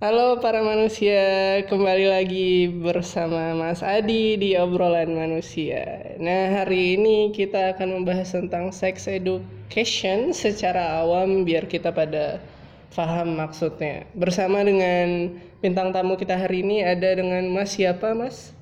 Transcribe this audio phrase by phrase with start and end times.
[0.00, 6.16] Halo para manusia, kembali lagi bersama Mas Adi di obrolan manusia.
[6.16, 12.40] Nah, hari ini kita akan membahas tentang sex education secara awam biar kita pada
[12.96, 14.08] paham maksudnya.
[14.16, 18.56] Bersama dengan bintang tamu kita hari ini ada dengan Mas siapa, Mas?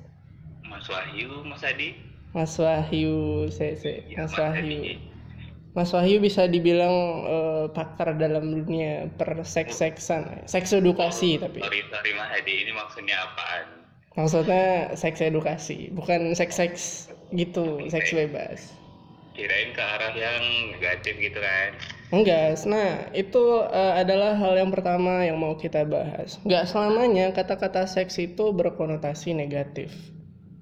[0.67, 1.95] Mas Wahyu, Mas Adi.
[2.35, 4.03] Mas Wahyu, saya, saya.
[4.11, 4.59] Ya, Mas Mas Wahyu.
[4.59, 5.08] Adi.
[5.77, 6.95] Mas Wahyu bisa dibilang
[7.29, 11.61] eh, pakar dalam dunia perseks-seksan, seks edukasi tapi.
[11.61, 13.65] Sorry, sorry Mas Adi, ini maksudnya apaan?
[14.17, 18.73] Maksudnya seks edukasi, bukan seks-seks gitu, seks bebas.
[19.37, 21.71] Kirain ke arah yang negatif gitu kan?
[22.09, 26.41] Enggak, nah itu eh, adalah hal yang pertama yang mau kita bahas.
[26.41, 29.93] Enggak selamanya kata-kata seks itu berkonotasi negatif.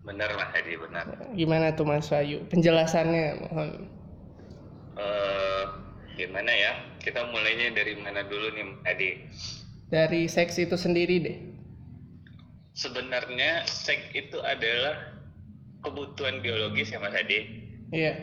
[0.03, 1.07] Bener Mas Adi, benar.
[1.31, 2.43] Gimana tuh Mas Wahyu?
[2.51, 3.96] Penjelasannya mohon.
[4.97, 5.63] Eh,
[6.17, 6.73] gimana ya?
[6.97, 9.09] Kita mulainya dari mana dulu nih Adi?
[9.87, 11.37] Dari seks itu sendiri deh.
[12.73, 15.17] Sebenarnya seks itu adalah
[15.85, 17.39] kebutuhan biologis ya Mas Adi.
[17.93, 18.13] Iya.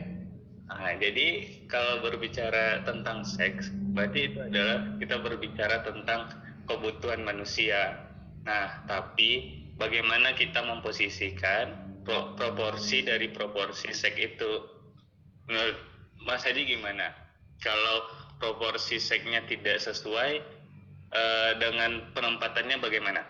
[0.68, 6.34] Nah, jadi kalau berbicara tentang seks, berarti itu adalah kita berbicara tentang
[6.66, 8.10] kebutuhan manusia.
[8.44, 14.52] Nah, tapi bagaimana kita memposisikan pro- proporsi dari proporsi seks itu?
[15.48, 15.78] Menurut
[16.24, 17.12] Mas Hadi gimana?
[17.60, 18.08] Kalau
[18.40, 20.40] proporsi seksnya tidak sesuai
[21.12, 23.22] eh, dengan penempatannya bagaimana?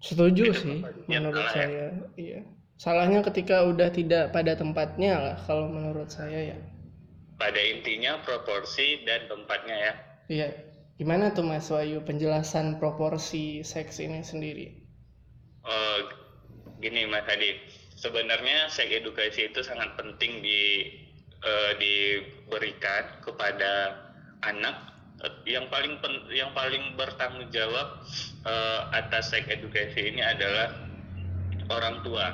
[0.00, 0.78] Setuju Itu sih
[1.08, 1.56] ya, menurut salah ya.
[1.56, 1.86] saya.
[2.16, 2.40] Iya.
[2.80, 6.58] Salahnya ketika udah tidak pada tempatnya lah kalau menurut saya ya.
[7.36, 9.92] Pada intinya proporsi dan tempatnya ya.
[10.28, 10.48] Iya.
[11.00, 14.68] Gimana tuh Mas Wahyu penjelasan proporsi seks ini sendiri?
[15.64, 16.08] Oh,
[16.80, 17.56] gini Mas Hadi,
[17.96, 20.60] sebenarnya seks edukasi itu sangat penting di
[21.40, 23.72] eh, diberikan kepada
[24.42, 24.76] anak
[25.44, 28.00] yang paling pen- yang paling bertanggung jawab
[28.44, 30.72] eh, atas seks edukasi ini adalah
[31.68, 32.26] orang tua.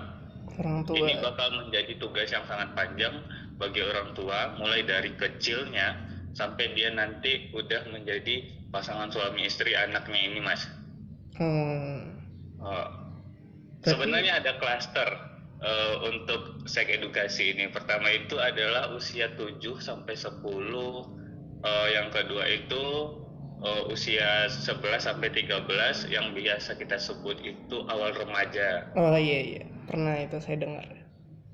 [0.56, 0.96] Orang tua.
[1.02, 3.12] Ini bakal menjadi tugas yang sangat panjang
[3.56, 5.96] bagi orang tua, mulai dari kecilnya
[6.32, 10.68] sampai dia nanti udah menjadi pasangan suami istri anaknya ini, Mas.
[11.36, 12.20] Hmm.
[12.60, 12.86] Oh,
[13.80, 15.08] Tapi- Sebenarnya ada klaster
[15.62, 17.72] eh, untuk seks edukasi ini.
[17.72, 20.42] Pertama itu adalah usia 7 sampai 10.
[21.64, 22.84] Eh, yang kedua itu
[23.64, 28.90] eh, usia 11 sampai 13 yang biasa kita sebut itu awal remaja.
[28.98, 29.64] Oh iya iya.
[29.86, 30.86] Pernah itu saya dengar.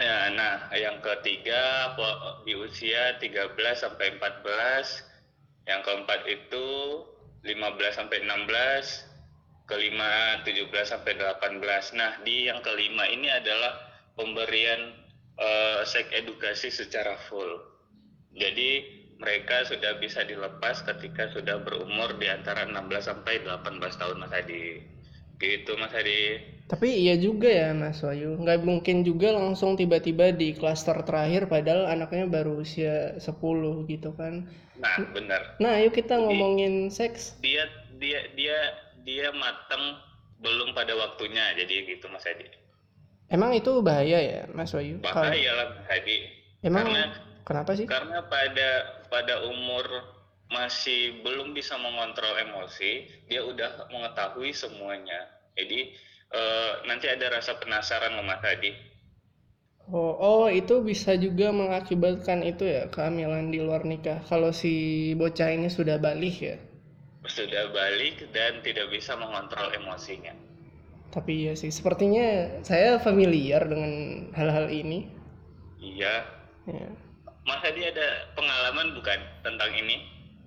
[0.03, 1.95] Ya, nah, yang ketiga
[2.43, 5.05] di usia 13 sampai 14.
[5.63, 6.67] Yang keempat itu
[7.47, 9.07] 15 sampai 16.
[9.71, 11.95] Kelima 17 sampai 18.
[11.95, 14.93] Nah, di yang kelima ini adalah pemberian
[15.39, 17.61] eh, seks edukasi secara full.
[18.33, 24.35] Jadi mereka sudah bisa dilepas ketika sudah berumur di antara 16 sampai 18 tahun Mas
[24.35, 24.83] Adi.
[25.39, 26.43] Gitu Mas Adi.
[26.67, 28.41] Tapi iya juga ya Mas Wahyu.
[28.41, 33.31] Nggak mungkin juga langsung tiba-tiba di klaster terakhir padahal anaknya baru usia 10
[33.87, 34.49] gitu kan.
[34.81, 35.55] Nah, benar.
[35.63, 37.39] Nah, ayo kita ngomongin seks.
[37.39, 37.69] dia
[38.03, 38.59] dia dia
[39.07, 40.03] dia matang
[40.43, 42.62] belum pada waktunya jadi gitu Mas Hadi
[43.33, 45.01] Emang itu bahaya ya Mas Wahyu?
[45.01, 46.17] Kalau- bahaya lah Hadi
[46.63, 47.03] Emang karena
[47.49, 47.87] kenapa sih?
[47.89, 48.71] karena pada
[49.09, 49.85] pada umur
[50.53, 55.91] masih belum bisa mengontrol emosi dia udah mengetahui semuanya jadi
[56.31, 58.93] eh, nanti ada rasa penasaran Mas Hadi
[59.93, 64.23] Oh, oh itu bisa juga mengakibatkan itu ya kehamilan di luar nikah.
[64.31, 64.73] Kalau si
[65.19, 66.57] bocah ini sudah balik ya.
[67.27, 70.35] sudah balik dan tidak bisa mengontrol emosinya
[71.13, 72.25] Tapi iya sih, sepertinya
[72.65, 73.93] saya familiar dengan
[74.35, 74.99] hal-hal ini.
[75.81, 76.25] iya
[76.67, 76.89] Ya.
[77.47, 78.07] Mas Hadi ada
[78.39, 79.97] pengalaman bukan tentang ini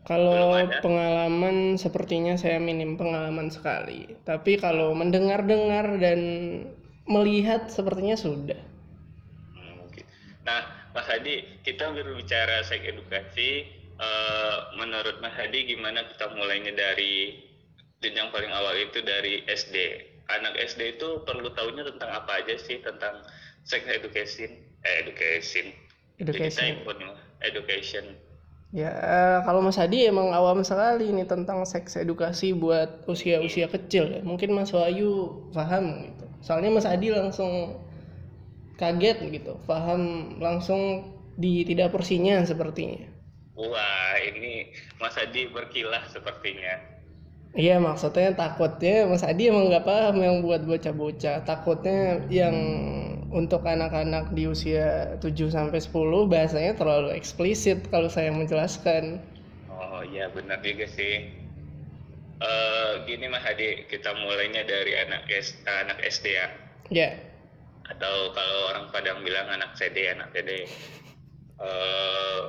[0.05, 4.05] Kalau pengalaman sepertinya saya minim pengalaman sekali.
[4.29, 6.21] Tapi kalau mendengar-dengar dan
[7.09, 8.61] melihat sepertinya sudah.
[9.55, 9.89] Hmm.
[10.45, 10.61] Nah,
[10.93, 13.49] Mas Hadi, kita berbicara seks edukasi.
[13.95, 17.39] eh, menurut Mas Hadi, gimana kita mulainya dari
[18.03, 19.75] jenjang paling awal itu dari SD?
[20.25, 23.21] Anak SD itu perlu tahunya tentang apa aja sih tentang
[23.65, 24.49] sex education?
[24.85, 25.69] Eh, education.
[26.17, 26.81] Education.
[27.45, 28.05] Education.
[28.73, 34.09] Ya, eh, kalau Mas Hadi emang awam sekali nih tentang seks edukasi buat usia-usia kecil
[34.09, 34.21] ya.
[34.25, 36.25] Mungkin Mas Wahyu paham gitu.
[36.43, 37.79] Soalnya Mas Hadi langsung
[38.75, 43.07] kaget gitu, paham langsung di tidak porsinya sepertinya.
[43.55, 46.94] Wah, ini Mas Hadi berkilah sepertinya.
[47.55, 52.55] Iya maksudnya takutnya Mas Adi emang nggak paham yang buat bocah-bocah takutnya yang
[53.31, 59.23] untuk anak-anak di usia 7 sampai 10 bahasanya terlalu eksplisit kalau saya menjelaskan
[59.95, 61.31] Oh iya benar juga sih.
[62.43, 66.47] Eh gini Mas Hadi, kita mulainya dari anak S, anak SD ya.
[66.91, 67.09] Ya.
[67.87, 70.67] Atau kalau orang Padang bilang anak CD, anak CD.
[71.63, 72.39] Eh,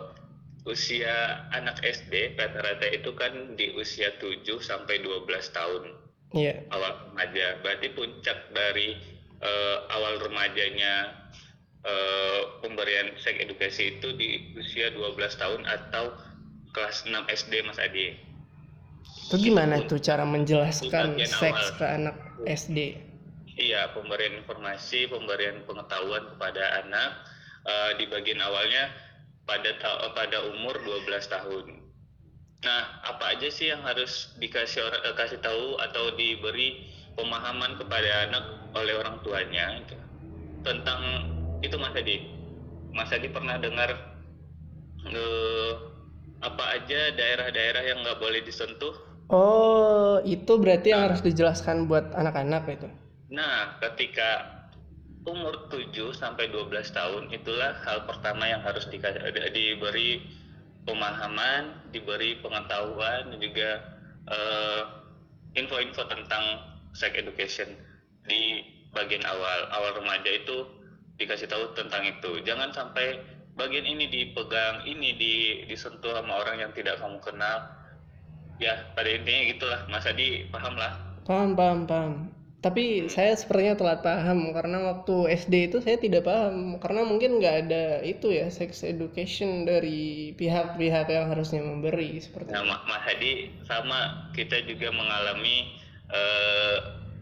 [0.66, 5.24] usia anak SD rata-rata itu kan di usia 7 sampai 12
[5.54, 5.94] tahun
[6.34, 6.66] Iya.
[6.74, 7.62] awal remaja.
[7.62, 8.98] Berarti puncak dari
[9.38, 11.14] eh, awal remajanya
[11.86, 16.10] eh, pemberian seks edukasi itu di usia 12 tahun atau
[16.74, 18.18] kelas 6 SD Mas Adi.
[19.30, 21.78] Itu gimana tuh cara menjelaskan seks awal.
[21.78, 22.78] ke anak SD?
[23.56, 27.10] Iya, pemberian informasi, pemberian pengetahuan kepada anak
[27.64, 28.90] eh, di bagian awalnya
[29.48, 31.64] pada ta- pada umur 12 tahun.
[32.66, 36.68] Nah, apa aja sih yang harus dikasih orang eh, kasih tahu atau diberi
[37.16, 38.44] pemahaman kepada anak
[38.76, 39.96] oleh orang tuanya itu
[40.66, 41.00] tentang
[41.62, 42.16] itu Mas Adi.
[42.96, 43.90] Mas Adi pernah dengar
[45.06, 45.72] eh,
[46.42, 48.94] apa aja daerah-daerah yang nggak boleh disentuh?
[49.26, 52.88] Oh, itu berarti yang harus dijelaskan buat anak-anak itu.
[53.34, 54.55] Nah, ketika
[55.26, 59.02] umur 7 sampai 12 tahun itulah hal pertama yang harus di-
[59.50, 60.22] diberi
[60.86, 63.70] pemahaman, diberi pengetahuan dan juga
[64.26, 64.82] eh,
[65.58, 66.42] info-info tentang
[66.94, 67.74] sex education
[68.26, 68.62] di
[68.94, 69.60] bagian awal.
[69.70, 70.66] Awal remaja itu
[71.18, 72.42] dikasih tahu tentang itu.
[72.46, 73.18] Jangan sampai
[73.58, 75.34] bagian ini dipegang, ini di,
[75.66, 77.66] disentuh sama orang yang tidak kamu kenal.
[78.56, 79.80] Ya, pada intinya gitulah.
[79.90, 80.96] Mas Adi paham lah.
[81.26, 82.35] Paham, paham, paham.
[82.64, 87.56] Tapi saya sepertinya telat paham karena waktu SD itu saya tidak paham karena mungkin nggak
[87.68, 92.66] ada itu ya sex education dari pihak-pihak yang harusnya memberi seperti Nah, itu.
[92.66, 93.32] Ma- Mas Hadi
[93.62, 93.98] sama
[94.34, 95.78] kita juga mengalami
[96.10, 96.76] eh,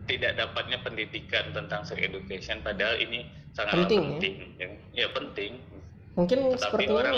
[0.08, 4.08] tidak dapatnya pendidikan tentang sex education padahal ini sangat Penting, ya?
[4.16, 4.34] penting.
[4.56, 5.52] Ya, Ya, penting.
[6.14, 7.16] Mungkin Tetapi sepertinya orang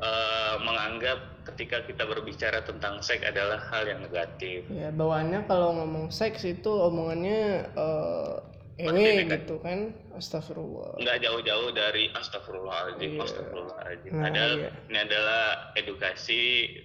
[0.00, 1.18] eh, menganggap
[1.52, 4.66] ketika kita berbicara tentang seks adalah hal yang negatif.
[4.70, 8.34] ya bawaannya kalau ngomong seks itu omongannya eh
[8.76, 9.94] ewe gitu kan.
[10.16, 11.00] Astagfirullah.
[11.00, 13.24] Nggak jauh-jauh dari astagfirullahaladzim, Iya.
[13.24, 14.12] astagfirullahaladzim.
[14.16, 14.68] Nah, iya.
[14.88, 15.44] ini adalah
[15.76, 16.40] edukasi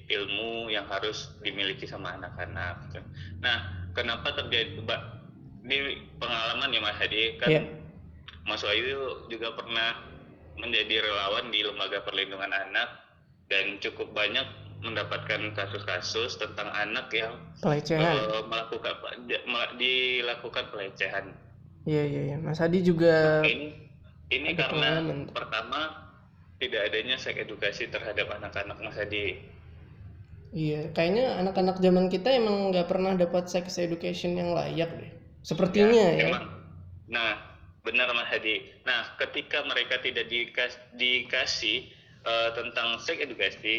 [0.07, 2.91] ilmu yang harus dimiliki sama anak-anak.
[2.91, 3.03] gitu.
[3.43, 5.01] Nah, kenapa terjadi Mbak,
[5.67, 5.77] di
[6.19, 7.61] pengalaman ya Mas Hadi kan Iya.
[8.47, 10.01] Mas Wahyu juga pernah
[10.59, 13.00] menjadi relawan di lembaga perlindungan anak
[13.51, 14.47] dan cukup banyak
[14.81, 18.01] mendapatkan kasus-kasus tentang anak yang Pelecehan.
[18.01, 18.95] eh, melakukan
[19.45, 21.35] mel- dilakukan pelecehan.
[21.83, 22.37] Iya iya iya.
[22.39, 23.69] Mas Adi juga Ini
[24.31, 25.81] ini karena pengalaman pertama
[26.57, 29.37] tidak adanya seks edukasi terhadap anak-anak Mas Hadi.
[30.51, 35.11] Iya, kayaknya anak-anak zaman kita emang nggak pernah dapat sex education yang layak deh.
[35.41, 36.27] Sepertinya ya.
[36.27, 36.45] Emang.
[37.07, 37.39] Nah,
[37.81, 38.61] benar Mas Hadi.
[38.83, 41.87] Nah, ketika mereka tidak dikas- dikasih
[42.25, 43.75] eh, tentang seks edukasi,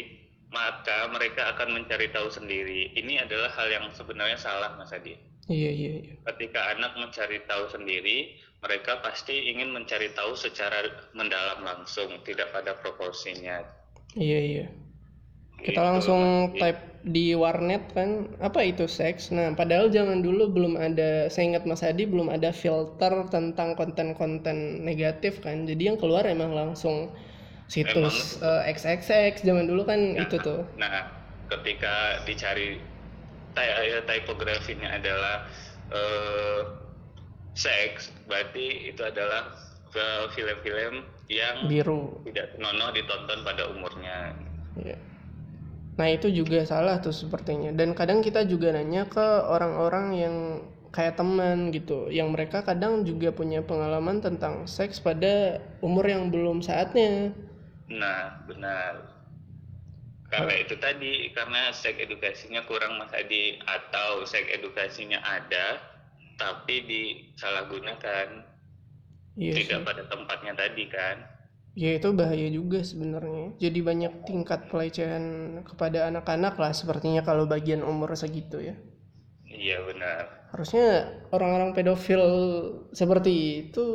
[0.53, 2.93] maka mereka akan mencari tahu sendiri.
[2.93, 5.17] Ini adalah hal yang sebenarnya salah Mas Hadi.
[5.49, 6.15] Iya iya iya.
[6.23, 8.17] Ketika anak mencari tahu sendiri,
[8.63, 13.59] mereka pasti ingin mencari tahu secara mendalam langsung, tidak pada proporsinya.
[14.15, 14.65] Iya iya.
[15.63, 16.21] Kita Gitu, langsung
[16.55, 19.31] Mas type di warnet kan apa itu seks.
[19.35, 24.83] Nah, padahal zaman dulu belum ada, saya ingat Mas Adi belum ada filter tentang konten-konten
[24.83, 25.67] negatif kan.
[25.67, 27.11] Jadi yang keluar emang langsung
[27.67, 30.67] situs eh, XXX zaman dulu kan itu tuh.
[30.77, 31.09] Nah,
[31.49, 32.79] ketika dicari
[33.55, 35.47] ty- typografinya adalah
[35.93, 36.61] eh,
[37.53, 39.53] seks, berarti itu adalah
[39.93, 42.19] eh, film-film yang Biru.
[42.27, 44.35] tidak senonoh ditonton pada umurnya.
[44.77, 44.97] Iya.
[45.93, 47.69] Nah itu juga salah tuh sepertinya.
[47.71, 50.35] Dan kadang kita juga nanya ke orang-orang yang
[50.93, 56.61] kayak teman gitu, yang mereka kadang juga punya pengalaman tentang seks pada umur yang belum
[56.61, 57.33] saatnya.
[57.89, 58.93] Nah, benar.
[60.31, 65.77] Karena itu tadi, karena seks edukasinya kurang Mas Adi atau seks edukasinya ada
[66.41, 68.27] tapi disalahgunakan,
[69.37, 69.65] Iya sih.
[69.65, 71.17] tidak pada tempatnya tadi kan.
[71.73, 73.57] Ya itu bahaya juga sebenarnya.
[73.57, 75.25] Jadi banyak tingkat pelecehan
[75.65, 78.75] kepada anak-anak lah sepertinya kalau bagian umur segitu ya.
[79.49, 80.49] Iya benar.
[80.53, 82.21] Harusnya orang-orang pedofil
[82.93, 83.33] seperti
[83.69, 83.85] itu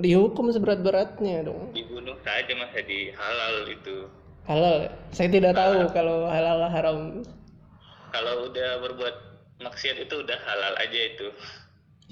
[0.00, 1.74] dihukum seberat-beratnya dong.
[1.76, 4.08] Dibunuh saja Mas Adi, halal itu.
[4.48, 4.90] Halal ya?
[5.12, 6.98] Saya tidak tahu kalau halal haram.
[8.14, 9.16] Kalau udah berbuat
[9.60, 11.28] maksiat itu udah halal aja itu.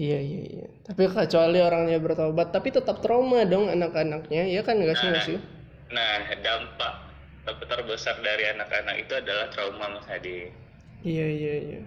[0.00, 0.66] Iya iya iya.
[0.86, 5.38] Tapi kecuali orangnya bertobat, tapi tetap trauma dong anak-anaknya, ya kan nggak sih nggak sih?
[5.92, 6.92] Nah, dampak
[7.68, 10.48] terbesar dari anak-anak itu adalah trauma Mas Hadi.
[11.04, 11.82] Iya iya iya.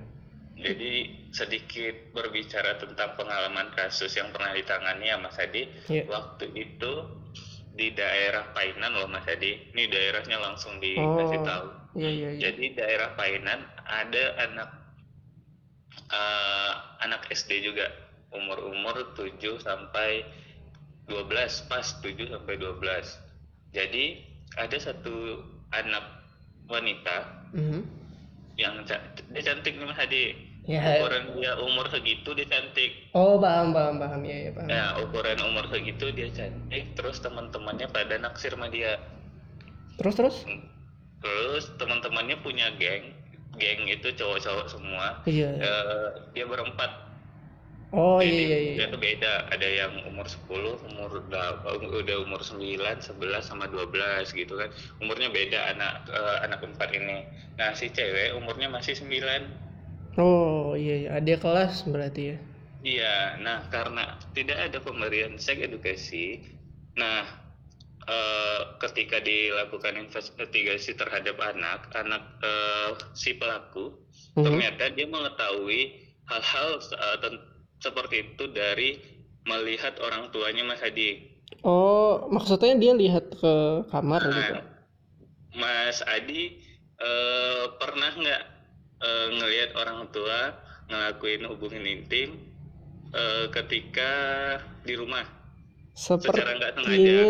[0.53, 0.93] Jadi
[1.33, 5.65] sedikit berbicara tentang pengalaman kasus yang pernah ditangani ya Mas Hadi.
[5.89, 6.05] Iya.
[6.05, 6.93] Waktu itu
[7.73, 9.73] di daerah Painan loh Mas Hadi.
[9.73, 11.45] Ini daerahnya langsung dikasih Oh.
[11.45, 11.65] tahu.
[11.97, 12.41] Iya iya iya.
[12.49, 14.69] Jadi daerah Painan ada anak
[16.09, 17.89] eh, anak SD juga
[18.29, 20.25] umur-umur 7 sampai
[21.05, 21.29] 12
[21.65, 23.19] pas 7 sampai 12
[23.69, 24.05] jadi
[24.55, 26.05] ada satu anak
[26.65, 27.81] wanita Mhm.
[28.55, 30.23] Yang dia cantik nih Mas Hadi
[30.63, 30.79] Ya.
[30.79, 34.23] ukuran dia umur segitu dia cantik Oh, paham, paham, paham.
[34.23, 34.67] Ya, ya, paham.
[34.71, 38.95] ya ukuran umur segitu dia cantik terus teman-temannya pada naksir sama dia
[39.99, 40.35] Terus, terus?
[41.19, 43.11] terus teman-temannya punya geng
[43.53, 45.51] geng itu cowok-cowok semua Iya.
[45.51, 46.89] Eh, dia berempat
[47.93, 48.73] Oh, Jadi, iya, iya, iya.
[48.77, 51.09] dia tuh beda ada yang umur 10 umur
[52.01, 54.69] udah umur 9 11 sama 12 gitu kan
[55.01, 57.17] umurnya beda anak eh, anak empat ini
[57.59, 59.41] nah si cewek umurnya masih 9
[60.17, 61.09] Oh, iya, iya.
[61.17, 62.37] Ada kelas berarti ya.
[62.83, 64.01] iya nah karena
[64.35, 66.43] tidak ada pemberian seks edukasi
[66.99, 67.23] nah
[68.15, 73.85] eh, ketika dilakukan investigasi terhadap anak anak eh, si pelaku
[74.37, 74.43] Mhm.
[74.45, 75.81] ternyata dia mengetahui
[76.29, 76.69] hal-hal
[77.21, 77.43] ten-
[77.83, 78.89] seperti itu dari
[79.51, 81.09] melihat orang tuanya Mas Hadi.
[81.71, 83.53] Oh, maksudnya dia lihat ke
[83.91, 84.53] kamar gitu.
[84.53, 84.63] Nah,
[85.61, 86.43] Mas Adi
[87.09, 88.41] eh, pernah nggak
[89.07, 90.39] eh, ngelihat orang tua
[90.89, 92.29] ngelakuin hubungan intim
[93.13, 94.11] eh, ketika
[94.87, 95.25] di rumah?
[96.23, 97.29] secara nggak Sepertinya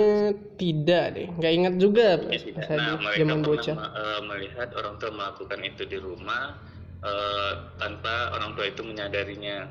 [0.62, 1.28] tidak deh.
[1.38, 2.68] Nggak ingat juga Ya, tidak.
[2.68, 3.78] pas Nah, mereka zaman bocah.
[4.02, 6.44] eh, melihat orang tua melakukan itu di rumah
[7.04, 9.68] eh, tanpa orang tua itu menyadarinya.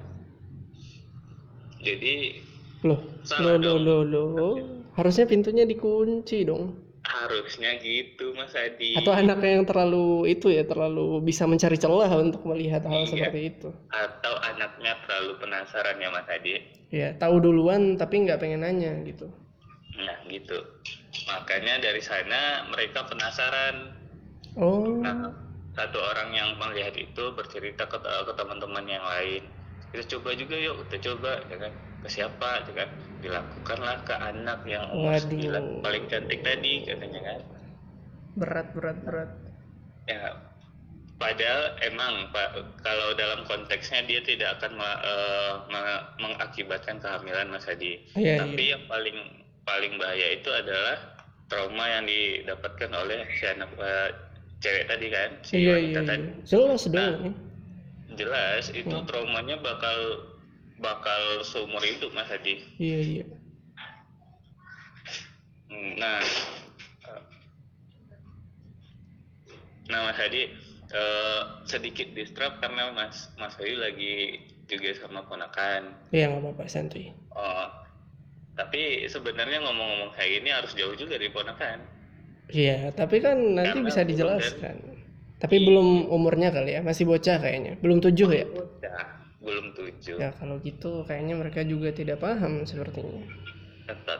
[1.83, 2.39] Jadi
[2.83, 4.55] Loh, Salah loh, loh, loh, loh.
[4.95, 6.79] Harusnya pintunya dikunci dong.
[7.03, 8.95] harusnya gitu Mas Adi.
[8.95, 13.11] Atau anaknya yang terlalu itu ya, terlalu bisa mencari celah untuk melihat hal Iya.
[13.11, 13.69] seperti itu.
[13.91, 16.63] atau anaknya terlalu penasaran ya Mas Adi.
[16.89, 19.29] Ya, tahu duluan tapi nggak pengen nanya gitu.
[19.99, 20.57] Nah gitu.
[21.27, 23.93] Makanya dari sana mereka penasaran.
[24.57, 25.35] Oh, Nah,
[25.75, 29.43] satu orang yang melihat itu bercerita ke, ke teman-teman yang lain.
[29.93, 31.73] Kita coba juga yuk, kita coba, ya kan?
[32.03, 32.89] Ke siapa, ya kan?
[33.23, 35.29] Dilakukanlah ke anak yang umur Waduh.
[35.29, 37.41] 9 paling cantik tadi, katanya kan?
[38.33, 39.31] berat, berat, berat.
[40.09, 40.35] Ya,
[41.21, 42.49] padahal emang Pak,
[42.83, 45.03] kalau dalam konteksnya dia tidak akan me-
[46.19, 48.03] mengakibatkan kehamilan Mas Hadi.
[48.17, 49.19] Iya, Tapi yang paling
[49.63, 50.97] paling bahaya itu adalah
[51.47, 54.11] trauma yang didapatkan oleh si anak eh,
[54.59, 56.27] cewek tadi kan, si Iya, wanita iya, tadi.
[56.27, 56.47] iya.
[56.49, 57.15] Jelas dong.
[57.23, 57.33] ya.
[58.19, 59.07] Jelas itu Hmm.
[59.09, 59.99] traumanya bakal
[60.83, 62.61] bakal seumur hidup Mas Hadi.
[62.77, 63.25] Iya, iya.
[65.71, 66.21] Hmm, Nah,
[69.91, 70.49] nah Mas Hadi
[70.93, 74.15] eh, sedikit distrap karena Mas Mas Hadi lagi
[74.69, 75.93] juga sama ponakan.
[76.13, 77.13] Iya, nggak apa-apa, santuy.
[77.33, 77.67] Oh,
[78.57, 81.81] tapi sebenarnya ngomong-ngomong kayak gini harus jauh juga dari ponakan.
[82.53, 84.77] Iya, tapi kan nanti Karena bisa dijelaskan.
[85.43, 85.67] Tapi Iya.
[85.67, 87.75] belum umurnya kali ya, masih bocah kayaknya.
[87.83, 88.47] Belum tujuh ya?
[88.47, 89.03] Udah,
[89.43, 90.17] belum tujuh.
[90.23, 93.27] Ya kalau gitu kayaknya mereka juga tidak paham sepertinya.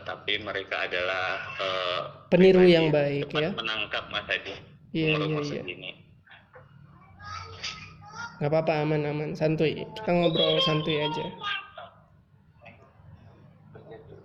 [0.03, 3.55] Tapi mereka adalah eh, Peniru yang baik ya.
[3.55, 4.51] menangkap Mas Hadi.
[4.91, 5.93] Iya, iya, iya.
[8.43, 9.87] Nggak apa-apa, aman-aman, santuy.
[9.95, 11.27] Kita ngobrol santuy aja.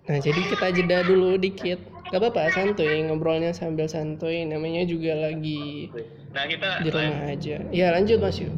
[0.08, 1.77] Nah, jadi kita jeda dulu dikit.
[2.08, 3.04] Gak apa-apa, santuy.
[3.04, 4.48] Ngobrolnya sambil santuy.
[4.48, 5.92] Namanya juga lagi
[6.38, 7.58] Nah kita di rumah aja.
[7.74, 8.53] Ya, lanjut Mas Yu.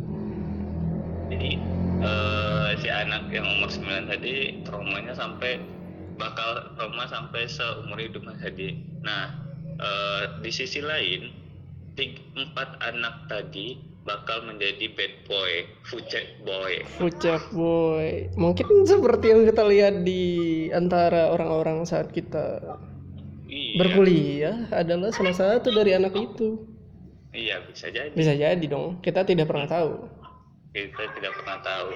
[1.30, 1.62] jadi
[2.04, 5.62] eh, si anak yang umur 9 tadi traumanya sampai
[6.20, 8.76] bakal trauma sampai seumur hidup Mas Hadi.
[9.06, 9.32] Nah
[9.80, 11.32] eh, di sisi lain
[11.96, 15.52] tiga, empat anak tadi bakal menjadi bad boy,
[15.88, 16.84] fucek boy.
[17.00, 18.28] Fucek boy.
[18.36, 20.24] Mungkin seperti yang kita lihat di
[20.76, 22.60] antara orang-orang saat kita
[23.50, 26.69] Iya, berkuliah adalah salah satu dari anak itu.
[27.34, 28.14] Iya bisa jadi.
[28.14, 29.02] Bisa jadi dong.
[29.02, 29.92] Kita tidak pernah tahu.
[30.74, 31.92] Kita tidak pernah tahu.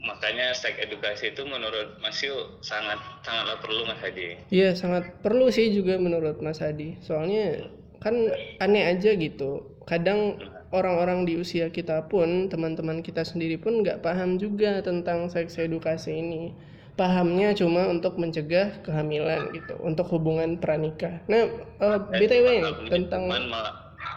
[0.00, 2.32] Makanya seks edukasi itu menurut Mas Yu
[2.64, 4.40] sangat sangatlah perlu Mas Hadi.
[4.48, 6.96] Iya, sangat perlu sih juga menurut Mas Hadi.
[7.04, 7.68] Soalnya
[8.00, 8.16] kan
[8.64, 9.76] aneh aja gitu.
[9.84, 10.40] Kadang
[10.72, 16.16] orang-orang di usia kita pun, teman-teman kita sendiri pun nggak paham juga tentang seks edukasi
[16.16, 16.56] ini.
[16.96, 21.20] Pahamnya cuma untuk mencegah kehamilan gitu, untuk hubungan pranikah.
[21.28, 21.48] Nah,
[21.80, 22.46] eh, btw
[22.88, 23.48] tentang, mel-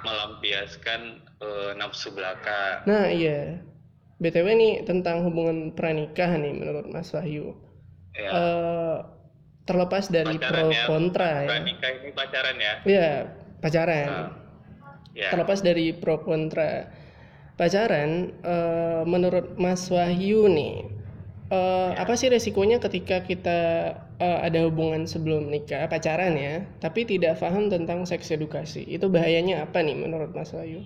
[0.04, 1.02] melampiaskan
[1.42, 2.84] eh, nafsu belaka.
[2.86, 3.60] nah iya,
[4.20, 7.56] btw nih tentang hubungan pranikah nih menurut Mas Wahyu.
[8.14, 8.98] Ya, Eh,
[9.66, 12.74] terlepas dari Pacaran pro ya, kontra ya, Pranikah ini pacaran ya.
[12.86, 13.10] ya
[13.64, 14.08] pacaran.
[14.12, 14.30] Nah,
[15.18, 15.30] ya.
[15.34, 16.92] terlepas dari pro kontra
[17.58, 20.93] pacaran eh, menurut Mas Wahyu nih
[21.54, 23.60] eh, apa sih resikonya ketika kita
[24.18, 28.82] eh, ada hubungan sebelum nikah pacaran ya tapi tidak paham tentang seks edukasi?
[28.90, 30.82] Itu bahayanya apa nih menurut Mas Wahyu?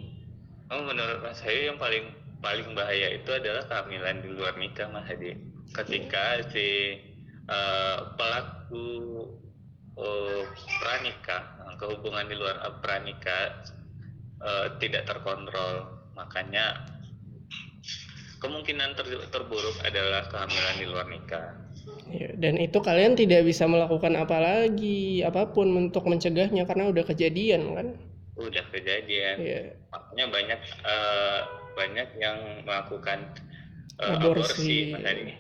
[0.68, 2.12] Oh, menurut Mas Hayu yang paling
[2.44, 5.40] paling bahaya itu adalah kehamilan di luar nikah Mas Hadi.
[5.72, 7.00] Ketika si
[7.48, 8.88] uh, pelaku
[9.96, 10.44] uh,
[10.84, 11.44] pranikah,
[11.80, 13.64] kehubungan di luar uh, pranikah
[14.44, 15.88] uh, tidak terkontrol,
[16.20, 16.84] makanya
[18.38, 21.58] kemungkinan ter terburuk adalah kehamilan di luar nikah.
[22.08, 27.04] Ya, dan itu kalian tidak bisa melakukan apa lagi apa pun untuk mencegahnya karena udah
[27.04, 27.88] kejadian kan?
[28.40, 29.36] Udah kejadian.
[29.42, 29.62] Ya.
[29.92, 31.40] Makanya banyak uh,
[31.76, 33.36] banyak yang melakukan
[34.00, 34.94] uh, aborsi.
[34.96, 35.36] aborsi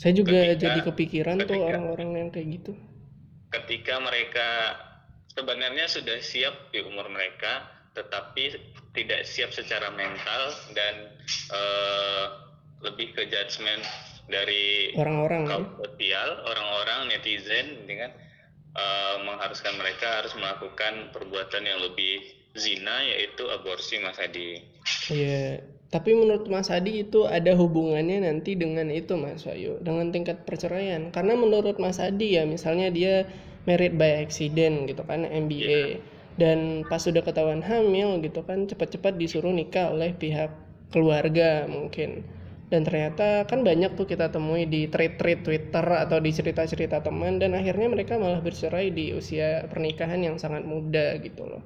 [0.00, 2.72] Saya juga ketika, jadi kepikiran ketika, tuh orang-orang yang kayak gitu.
[3.52, 4.48] Ketika mereka
[5.34, 8.56] sebenarnya sudah siap di umur mereka, tetapi
[8.94, 10.42] tidak siap secara mental
[10.74, 10.94] dan
[11.54, 12.24] uh,
[12.82, 13.82] lebih ke judgement
[14.30, 15.58] dari orang-orang ya?
[15.78, 18.10] sosial, orang-orang netizen, dengan
[18.74, 22.22] uh, mengharuskan mereka harus melakukan perbuatan yang lebih
[22.58, 24.62] zina yaitu aborsi Mas Adi.
[25.10, 30.46] Iya, tapi menurut Mas Adi itu ada hubungannya nanti dengan itu Mas Wahyu, dengan tingkat
[30.46, 31.10] perceraian.
[31.10, 33.26] Karena menurut Mas Adi ya, misalnya dia
[33.66, 35.98] married by accident gitu kan, MBA.
[35.98, 36.18] Yeah.
[36.40, 40.48] Dan pas sudah ketahuan hamil gitu kan, cepat-cepat disuruh nikah oleh pihak
[40.88, 42.24] keluarga mungkin.
[42.70, 47.52] Dan ternyata kan banyak tuh kita temui di tweet-tweet Twitter atau di cerita-cerita teman dan
[47.52, 51.60] akhirnya mereka malah bercerai di usia pernikahan yang sangat muda gitu loh.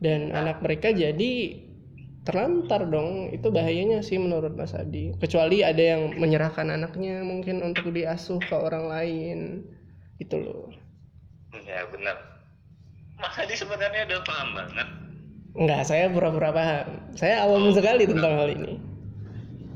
[0.00, 1.62] Dan anak mereka jadi
[2.24, 5.12] terlantar dong itu bahayanya sih menurut Mas Adi.
[5.20, 9.38] Kecuali ada yang menyerahkan anaknya mungkin untuk diasuh ke orang lain
[10.16, 10.72] itu loh.
[11.68, 12.31] Ya benar
[13.22, 14.88] Mas Adi sebenarnya udah paham banget
[15.52, 17.12] Enggak, saya pura-pura paham.
[17.12, 18.80] Saya awam oh, sekali tentang hal ini.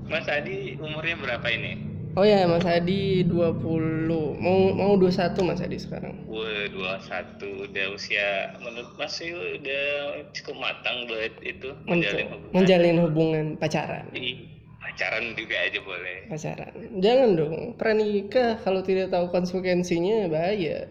[0.08, 1.76] Mas Adi umurnya berapa ini?
[2.16, 4.08] Oh ya, Mas Adi 20.
[4.40, 6.16] Mau mau 21 Mas Adi sekarang.
[6.32, 9.84] Wah, 21 udah usia menurut Mas sih udah
[10.32, 12.52] cukup matang buat itu menjalin hubungan.
[12.56, 14.08] Menjalin hubungan pacaran.
[14.16, 14.48] Ih,
[14.80, 16.18] pacaran juga aja boleh.
[16.32, 16.72] Pacaran.
[17.04, 20.88] Jangan dong, pranikah kalau tidak tahu konsekuensinya bahaya.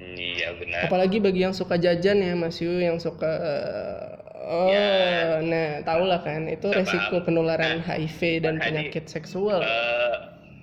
[0.00, 0.88] Iya benar.
[0.88, 5.38] Apalagi bagi yang suka jajan ya Mas Yu, yang suka uh, Oh, ya.
[5.46, 9.62] nah tahulah kan itu Saya resiko penularan nah, HIV dan penyakit seksual.
[9.62, 10.16] Uh,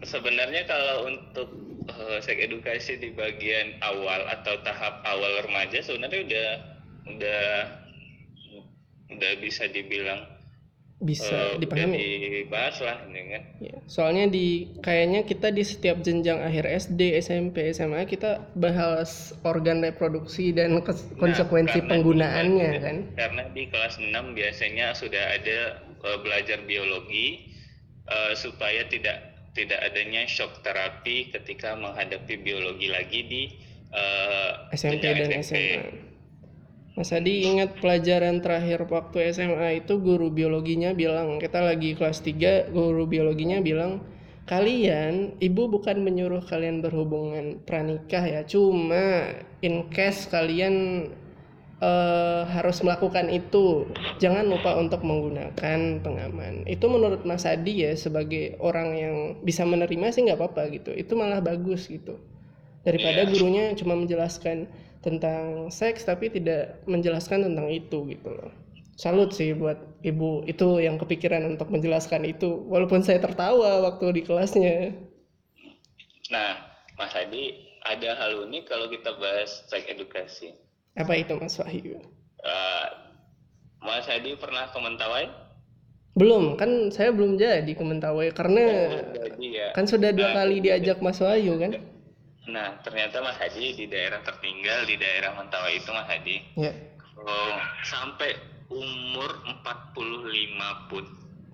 [0.03, 1.47] sebenarnya kalau untuk
[1.87, 6.49] uh, seks edukasi di bagian awal atau tahap awal remaja sebenarnya udah
[7.15, 7.43] udah
[9.15, 10.27] udah bisa dibilang
[10.97, 11.93] bisa uh, dipahami
[12.41, 13.43] dibahas lah ini kan.
[13.61, 19.85] Ya, soalnya di kayaknya kita di setiap jenjang akhir SD SMP SMA kita bahas organ
[19.85, 20.83] reproduksi dan nah,
[21.21, 22.97] konsekuensi nah, penggunaannya di, kan?
[23.13, 27.53] Karena di kelas 6 biasanya sudah ada uh, belajar biologi
[28.09, 33.43] uh, supaya tidak tidak adanya shock terapi ketika menghadapi biologi lagi di
[33.93, 35.45] uh, SMP dan SMP.
[35.45, 36.06] SMA
[36.97, 42.73] Mas Adi ingat pelajaran terakhir waktu SMA itu guru biologinya bilang, kita lagi kelas 3,
[42.73, 44.01] guru biologinya bilang,
[44.49, 49.29] kalian, ibu bukan menyuruh kalian berhubungan pranikah ya, cuma
[49.61, 51.05] in case kalian
[51.85, 53.85] uh, harus melakukan itu,
[54.17, 56.65] jangan lupa untuk menggunakan pengaman.
[56.65, 61.13] Itu menurut Mas Adi ya, sebagai orang yang bisa menerima sih nggak apa-apa gitu, itu
[61.13, 62.17] malah bagus gitu.
[62.81, 63.29] Daripada iya.
[63.29, 68.51] gurunya cuma menjelaskan, tentang seks tapi tidak menjelaskan tentang itu gitu loh.
[68.99, 74.21] Salut sih buat ibu itu yang kepikiran untuk menjelaskan itu walaupun saya tertawa waktu di
[74.27, 74.91] kelasnya.
[76.27, 76.59] Nah
[76.99, 77.55] Mas Adi
[77.87, 80.51] ada hal unik kalau kita bahas seks edukasi.
[80.99, 82.03] Apa itu Mas Wahyu?
[82.43, 82.87] Uh,
[83.79, 85.29] Mas Adi pernah ke Mentawai?
[86.17, 88.65] Belum kan saya belum jadi ke Mentawai karena
[88.97, 89.71] oh, ya.
[89.77, 91.96] kan sudah dua nah, kali diajak Mas Wahyu kan
[92.47, 96.37] Nah, ternyata Mas Hadi di daerah tertinggal di daerah Mentawai itu Mas Hadi.
[96.55, 96.71] Ya.
[97.19, 98.39] Oh, sampai
[98.71, 99.29] umur
[99.67, 101.03] 45 pun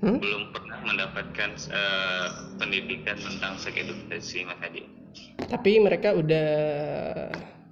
[0.06, 0.18] hmm?
[0.22, 2.28] belum pernah mendapatkan uh,
[2.62, 4.86] pendidikan tentang seks edukasi Mas Hadi.
[5.50, 6.50] Tapi mereka udah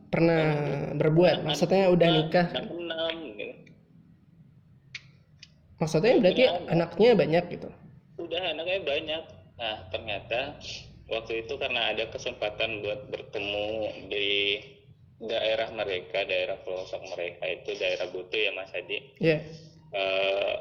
[0.10, 0.44] pernah
[0.90, 2.48] nah, berbuat, maksudnya udah nikah.
[2.58, 3.54] Enam, gitu.
[5.78, 7.70] Maksudnya berarti anaknya banyak gitu.
[8.18, 9.24] Udah anaknya banyak.
[9.62, 10.58] Nah, ternyata
[11.12, 13.68] waktu itu karena ada kesempatan buat bertemu
[14.08, 14.30] di
[15.22, 18.98] daerah mereka, daerah pelosok mereka itu daerah Butu ya Mas Adi.
[19.22, 19.38] Iya.
[19.38, 19.42] Yeah.
[19.92, 20.56] Uh,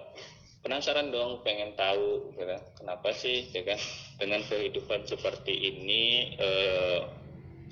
[0.61, 2.57] penasaran dong, pengen tahu, gitu.
[2.77, 3.81] kenapa sih, ya kan,
[4.21, 7.09] dengan kehidupan seperti ini uh,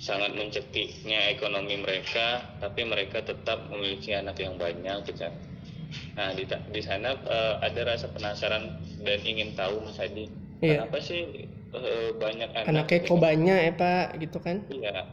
[0.01, 5.29] sangat mencekiknya ekonomi mereka, tapi mereka tetap memiliki anak yang banyak, gitu.
[6.17, 10.25] Nah di, di sana uh, ada rasa penasaran dan ingin tahu Mas Adi,
[10.63, 10.81] yeah.
[10.81, 14.57] kenapa sih uh, banyak anak anaknya kok banyak ya pak gitu kan?
[14.69, 15.07] Iya.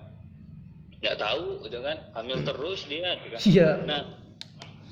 [1.03, 1.97] Nggak tahu gitu kan?
[2.17, 3.41] Hamil terus dia gitu kan?
[3.45, 3.69] Iya.
[3.85, 4.03] Nah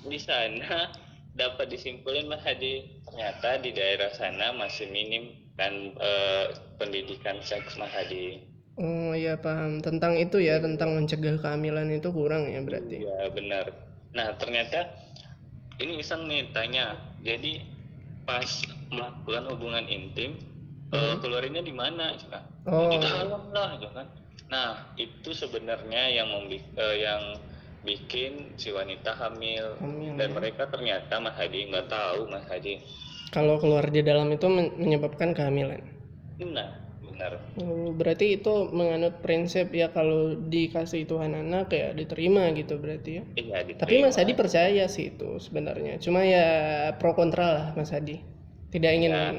[0.04, 0.92] di sana
[1.34, 6.46] dapat disimpulin Mas Hadi ternyata di daerah sana masih minim kan eh,
[6.78, 8.42] pendidikan seks Mas Hadi.
[8.74, 9.78] Oh iya paham.
[9.78, 13.06] Tentang itu ya tentang mencegah kehamilan itu kurang ya berarti.
[13.06, 13.70] Ya benar.
[14.14, 14.90] Nah ternyata
[15.82, 16.94] ini misal nih tanya,
[17.26, 17.66] jadi
[18.22, 18.46] pas
[18.94, 20.38] melakukan hubungan intim
[20.94, 22.14] eh, keluarinnya di mana?
[22.14, 22.42] Cak?
[22.70, 22.90] Oh.
[22.90, 24.06] Di dalam lah, gitu kan.
[24.48, 27.22] Nah itu sebenarnya yang membi- eh, yang
[27.84, 30.34] bikin si wanita hamil Hamil, dan ya.
[30.40, 32.80] mereka ternyata Mas Hadi nggak tahu Mas Hadi.
[33.28, 35.82] Kalau keluar di dalam itu men- menyebabkan kehamilan.
[36.40, 36.70] Nah
[37.04, 37.32] benar.
[37.60, 43.22] Oh, berarti itu menganut prinsip ya kalau dikasih Tuhan anak ya diterima gitu berarti ya.
[43.36, 44.10] Iya Tapi diterima.
[44.10, 46.00] Mas Hadi percaya sih itu sebenarnya.
[46.00, 46.46] Cuma ya
[46.98, 48.18] pro kontra lah Mas Hadi.
[48.74, 49.30] Tidak ingin Ya.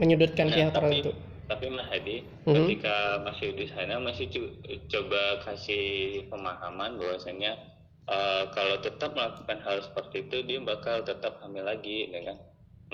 [0.00, 1.12] Menyudutkan Nah, pihak tapi tertentu.
[1.46, 2.54] tapi Mas Hadi Mhm.
[2.66, 4.26] ketika masih di sana masih
[4.92, 5.84] coba kasih
[6.30, 7.52] pemahaman bahwasanya
[8.06, 12.36] eh, kalau tetap melakukan hal seperti itu dia bakal tetap hamil lagi ya kan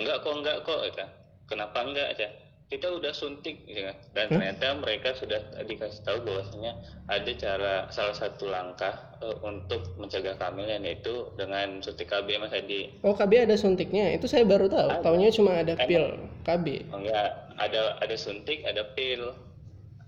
[0.01, 1.09] enggak kok enggak kok ya kan
[1.49, 2.29] kenapa enggak aja
[2.69, 4.33] kita udah suntik ya kan dan Hah?
[4.39, 6.73] ternyata mereka sudah dikasih tahu bahwasanya
[7.11, 12.89] ada cara salah satu langkah eh, untuk mencegah kehamilan yaitu dengan suntik KB Mas Hadi
[13.03, 14.15] Oh KB ada suntiknya.
[14.15, 14.89] Itu saya baru tahu.
[14.89, 15.03] Ada.
[15.05, 15.89] Taunya cuma ada Emang?
[15.89, 16.05] pil
[16.47, 16.67] KB.
[16.93, 19.35] Oh, enggak ada ada suntik ada pil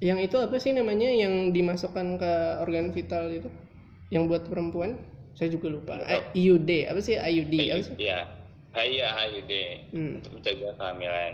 [0.03, 3.49] Yang itu apa sih namanya yang dimasukkan ke organ vital itu?
[4.13, 5.01] Yang buat perempuan?
[5.35, 5.99] Saya juga lupa.
[6.37, 7.55] IUD apa sih IUD?
[7.99, 8.19] Iya,
[8.85, 9.53] iya HIUD
[9.95, 10.19] Hmm.
[10.21, 11.33] untuk mencegah kehamilan.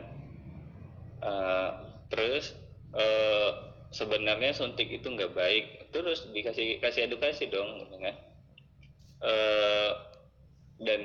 [1.21, 1.71] Eh,
[2.09, 2.57] terus
[2.97, 3.51] eh,
[3.93, 5.93] sebenarnya suntik itu nggak baik.
[5.93, 8.17] Terus dikasih kasih edukasi dong, gitu kan?
[9.21, 9.91] Eh,
[10.81, 11.03] dan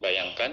[0.00, 0.52] bayangkan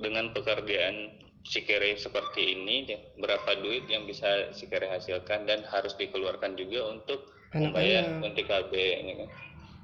[0.00, 2.88] dengan pekerjaan si kere seperti ini,
[3.20, 8.72] berapa duit yang bisa si kere hasilkan dan harus dikeluarkan juga untuk membayar suntik KB,
[9.04, 9.30] ini kan?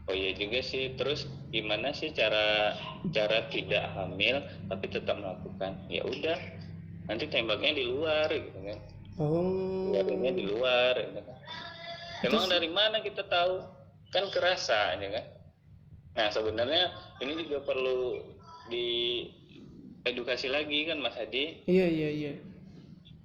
[0.04, 0.92] Oh iya juga sih.
[1.00, 2.76] Terus gimana sih cara
[3.08, 5.80] cara tidak hamil tapi tetap melakukan?
[5.88, 6.36] Ya udah,
[7.04, 8.78] nanti tembaknya di luar gitu kan.
[9.20, 9.92] Oh.
[9.92, 11.38] Keluarinnya di luar gitu kan.
[12.24, 13.60] Emang dari mana kita tahu?
[14.10, 15.26] Kan kerasa ya kan.
[16.14, 18.22] Nah, sebenarnya ini juga perlu
[18.70, 21.66] diedukasi lagi kan Mas Hadi.
[21.66, 22.32] Iya iya iya.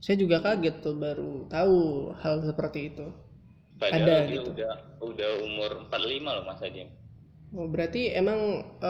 [0.02, 3.08] Saya juga kaget tuh baru tahu hal seperti itu.
[3.80, 4.52] Padahal Ada dia gitu.
[4.52, 6.84] udah udah umur 45 loh Mas Hadi.
[7.58, 8.40] Oh, berarti emang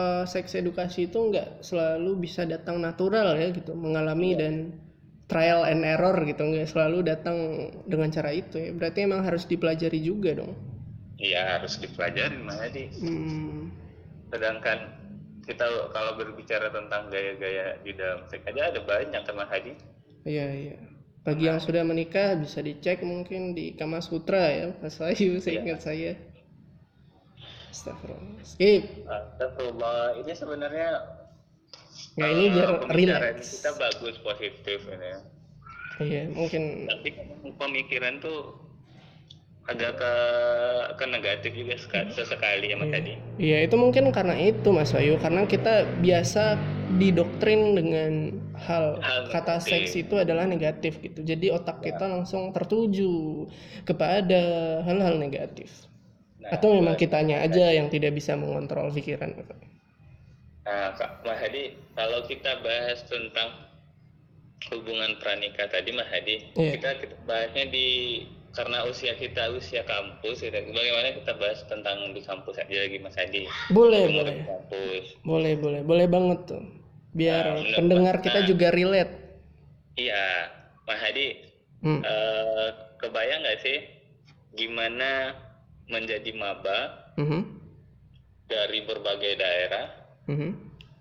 [0.00, 4.54] eh, seks edukasi itu nggak selalu bisa datang natural ya gitu, mengalami dan
[5.30, 7.38] trial and error gitu, nggak selalu datang
[7.92, 8.70] dengan cara itu ya.
[8.78, 10.52] Berarti emang harus dipelajari juga dong.
[11.24, 12.84] Iya, harus dipelajari Mas Hadi.
[13.00, 13.70] Hmm,
[14.32, 14.78] Sedangkan
[15.46, 19.72] kita kalau berbicara tentang gaya-gaya di dalam seks aja ada banyak kan Mas Hadi.
[20.30, 20.74] iya iya.
[21.26, 25.60] Bagi yang sudah menikah bisa dicek mungkin di Kama Sutra ya, Mas Wahyu, saya Iya.
[25.60, 26.10] ingat saya.
[27.70, 28.42] Astagfirullah.
[28.42, 28.82] Skip.
[29.06, 30.88] Astagfirullah, ini sebenarnya
[32.10, 33.36] Nggak ini eh, biar relax.
[33.56, 35.20] kita bagus positif ini ya.
[36.00, 37.08] Iya, mungkin Tapi
[37.54, 38.56] pemikiran tuh
[39.62, 40.12] agak ke
[40.96, 43.14] ke negatif juga seka- sesekali ya Mas Hadi.
[43.36, 46.58] Iya itu mungkin karena itu Mas Bayu karena kita biasa
[46.96, 48.12] didoktrin dengan
[48.58, 49.70] hal Hal kata negatif.
[49.70, 53.46] seks itu adalah negatif gitu jadi otak kita langsung tertuju
[53.84, 54.42] kepada
[54.82, 55.70] hal-hal negatif
[56.40, 59.30] Nah, atau memang kitanya aja yang tidak bisa mengontrol pikiran
[60.66, 61.64] Nah, Kak Mas Hadi,
[61.96, 63.48] kalau kita bahas tentang
[64.72, 66.76] hubungan pranikah tadi Mas Hadi, Iya.
[66.76, 67.86] kita, kita bahasnya di
[68.56, 70.58] karena usia kita usia kampus, gitu.
[70.74, 73.44] bagaimana kita bahas tentang di kampus aja lagi Mas Hadi?
[73.70, 75.06] boleh Umur boleh kampus.
[75.24, 76.62] boleh boleh boleh banget tuh
[77.12, 78.24] biar Nah, pendengar Pak.
[78.24, 78.46] kita Nah.
[78.46, 79.12] juga relate
[79.98, 80.48] Iya,
[80.86, 81.26] Mas Hadi,
[81.82, 82.02] hmm.
[82.04, 82.68] eh,
[83.00, 83.78] kebayang nggak sih
[84.54, 85.34] gimana
[85.90, 87.42] menjadi maba mhm,
[88.46, 89.86] dari berbagai daerah
[90.30, 90.50] mhm.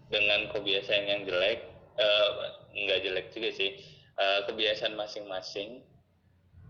[0.09, 1.59] dengan kebiasaan yang jelek,
[1.97, 2.29] eh,
[2.73, 3.71] nggak jelek juga sih,
[4.17, 5.85] eh, kebiasaan masing-masing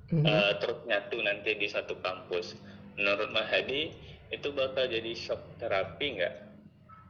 [0.09, 0.25] Mhm.
[0.25, 2.57] eh, terus nyatu nanti di satu kampus.
[2.97, 3.93] Menurut Mas Hadi
[4.33, 6.33] itu bakal jadi shock terapi nggak?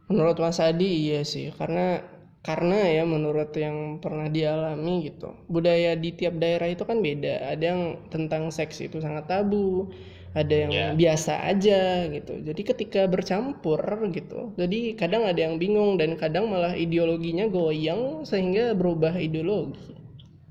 [0.09, 2.01] Menurut Mas Adi iya sih karena
[2.41, 7.63] karena ya menurut yang pernah dialami gitu budaya di tiap daerah itu kan beda ada
[7.75, 9.91] yang tentang seks itu sangat tabu
[10.37, 10.87] ada yang Ya.
[10.93, 13.81] biasa aja gitu jadi ketika bercampur
[14.13, 19.97] gitu jadi kadang ada yang bingung dan kadang malah ideologinya goyang sehingga berubah ideologi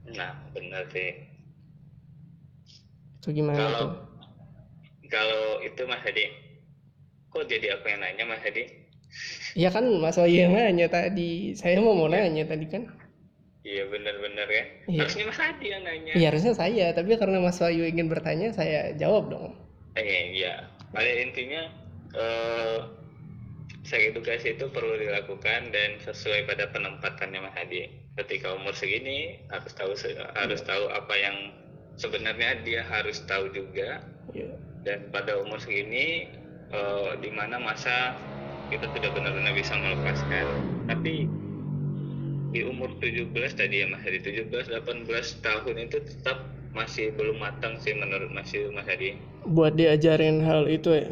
[0.08, 1.14] Nah, benar sih.
[3.20, 3.90] itu gimana Kalau tuh
[5.08, 6.28] kalau itu Mas Hadi,
[7.28, 8.64] kok jadi aku yang nanya Mas Hadi?
[9.56, 12.84] ya kan Mas Wahyu yang nanya tadi saya mau mau nanya tadi kan
[13.62, 14.64] Iya benar-benar ya.
[14.88, 15.00] Iya.
[15.04, 16.12] Harusnya Mas Hadi yang nanya.
[16.16, 19.52] Iya harusnya saya tapi karena Mas Wahyu ingin bertanya saya jawab dong
[19.98, 20.70] Eh, iya.
[20.94, 21.66] Pada intinya
[22.14, 22.78] eh,
[23.82, 27.90] seks edukasi itu perlu dilakukan dan sesuai pada penempatannya Mas Hadi.
[28.18, 29.94] Ketika umur segini harus tahu
[30.34, 31.36] harus tahu apa yang
[31.98, 34.02] sebenarnya dia harus tahu juga.
[34.34, 34.54] Iya.
[34.86, 36.30] Dan pada umur segini
[36.70, 38.14] uh, di mana masa
[38.70, 40.46] kita sudah benar-benar bisa melepaskan.
[40.90, 41.30] Tapi
[42.48, 47.74] di umur 17 tadi ya Mas Hadi 17 18 tahun itu tetap masih belum matang
[47.82, 49.18] sih menurut Mas Mas Hadi.
[49.50, 51.10] Buat diajarin hal itu ya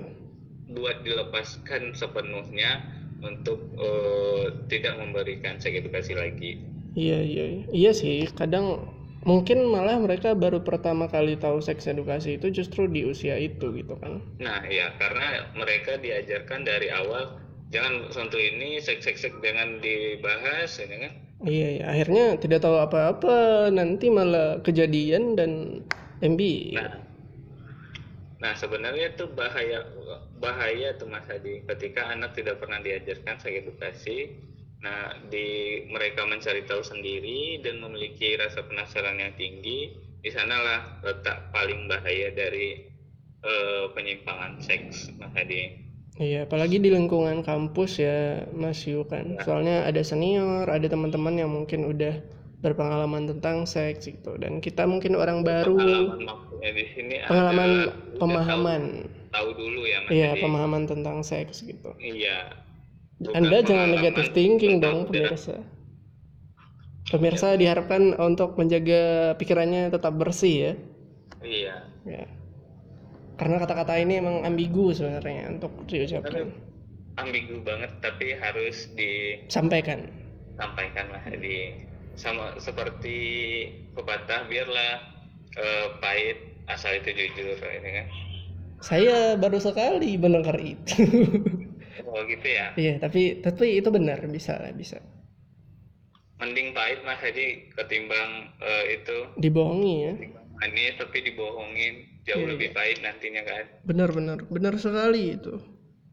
[0.77, 2.85] buat dilepaskan sepenuhnya
[3.25, 6.61] untuk uh, tidak memberikan seks edukasi lagi.
[6.93, 8.85] Iya iya iya sih kadang
[9.25, 13.97] mungkin malah mereka baru pertama kali tahu seks edukasi itu justru di usia itu gitu
[13.97, 14.21] kan.
[14.37, 17.41] Nah iya karena mereka diajarkan dari awal
[17.73, 21.13] jangan sentuh ini seks seks seks jangan dibahas ini kan.
[21.45, 25.85] Iya, iya akhirnya tidak tahu apa-apa nanti malah kejadian dan
[26.25, 26.41] MB.
[26.73, 27.07] Nah
[28.37, 29.81] Nah sebenarnya itu bahaya
[30.37, 34.19] bahaya tuh Mas Hadi ketika anak tidak pernah diajarkan seks edukasi.
[34.85, 41.49] Nah di mereka mencari tahu sendiri dan memiliki rasa penasaran yang tinggi, di sanalah letak
[41.49, 42.85] paling bahaya dari
[43.41, 45.86] uh, penyimpangan seks Mas Hadi.
[46.17, 49.37] Iya, apalagi di lingkungan kampus ya Mas Yu kan.
[49.37, 49.45] Ya.
[49.45, 52.25] Soalnya ada senior, ada teman-teman yang mungkin udah
[52.65, 54.33] berpengalaman tentang seks gitu.
[54.41, 55.77] Dan kita mungkin orang baru.
[55.77, 57.71] pengalaman di sini pengalaman
[58.17, 58.83] pemahaman
[59.29, 60.11] tahu, tahu dulu ya Mas.
[60.17, 61.93] Iya pemahaman tentang seks gitu.
[62.01, 62.65] Iya.
[63.37, 65.61] Anda jangan negatif thinking dong pemirsa.
[67.13, 67.61] Pemirsa ya.
[67.61, 70.73] diharapkan untuk menjaga pikirannya tetap bersih ya.
[71.45, 71.75] Iya.
[72.09, 72.25] Ya
[73.37, 76.53] karena kata-kata ini emang ambigu sebenarnya untuk diucapkan
[77.17, 80.09] ambigu banget tapi harus disampaikan
[80.57, 81.07] sampaikan.
[81.13, 81.77] Lah di
[82.17, 83.19] sama seperti
[83.93, 84.93] pepatah biarlah
[85.61, 88.07] uh, pahit asal itu jujur ini kan.
[88.81, 91.05] Saya baru sekali mendengar itu.
[92.07, 92.77] Oh gitu ya?
[92.77, 95.01] Iya tapi tapi itu benar bisa lah bisa.
[96.41, 99.33] Mending pahit mas jadi ketimbang uh, itu.
[99.41, 100.13] Dibohongi ya.
[100.65, 102.77] Ini tapi dibohongin jauh iya, lebih iya.
[102.77, 103.65] pahit nantinya kan?
[103.87, 104.39] Benar benar.
[104.51, 105.63] Benar sekali itu.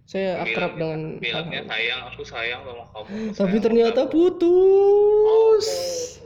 [0.03, 3.33] Saya akrab dengan bilangnya sayang aku sayang sama kamu.
[3.33, 5.65] Tapi ternyata putus.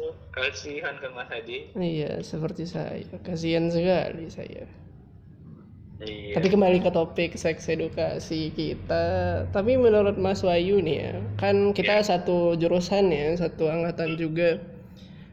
[0.02, 3.00] Oh, kasihan kan Mas Hadi iya seperti saya.
[3.24, 4.66] Kasihan sekali saya.
[5.98, 6.38] Iya.
[6.38, 9.06] tapi kembali ke topik seks edukasi kita.
[9.50, 12.06] Tapi menurut Mas Wayu nih ya kan kita ya.
[12.06, 14.62] satu jurusan ya satu angkatan juga.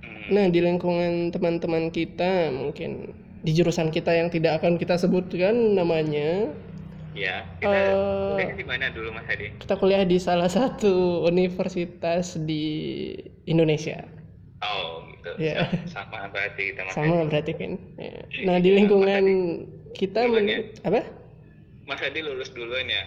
[0.01, 0.33] Hmm.
[0.33, 3.13] nah di lingkungan teman-teman kita mungkin
[3.45, 6.49] di jurusan kita yang tidak akan kita sebutkan namanya
[7.15, 9.55] Ya, kita uh, kuliah di mana dulu Mas Hadi?
[9.63, 13.15] Kita kuliah di salah satu universitas di
[13.47, 14.03] Indonesia.
[14.59, 15.31] Oh, gitu.
[15.39, 15.63] Ya.
[15.87, 17.31] Sama, berarti kita Mas Sama Hadi.
[17.31, 17.73] berarti kan.
[18.03, 18.19] Ya.
[18.51, 19.25] Nah, di lingkungan
[19.95, 20.59] kita ya?
[20.83, 21.07] apa?
[21.87, 23.07] Mas Hadi lulus duluan ya?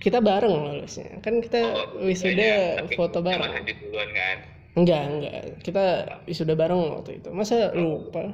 [0.00, 1.20] Kita bareng lulusnya.
[1.20, 3.52] Kan kita oh, wisuda ya, foto bareng.
[3.52, 4.36] Mas Hadi duluan kan?
[4.80, 5.40] Enggak, enggak.
[5.60, 5.84] Kita
[6.24, 7.28] wisuda bareng waktu itu.
[7.36, 8.00] Masa oh.
[8.08, 8.32] lupa?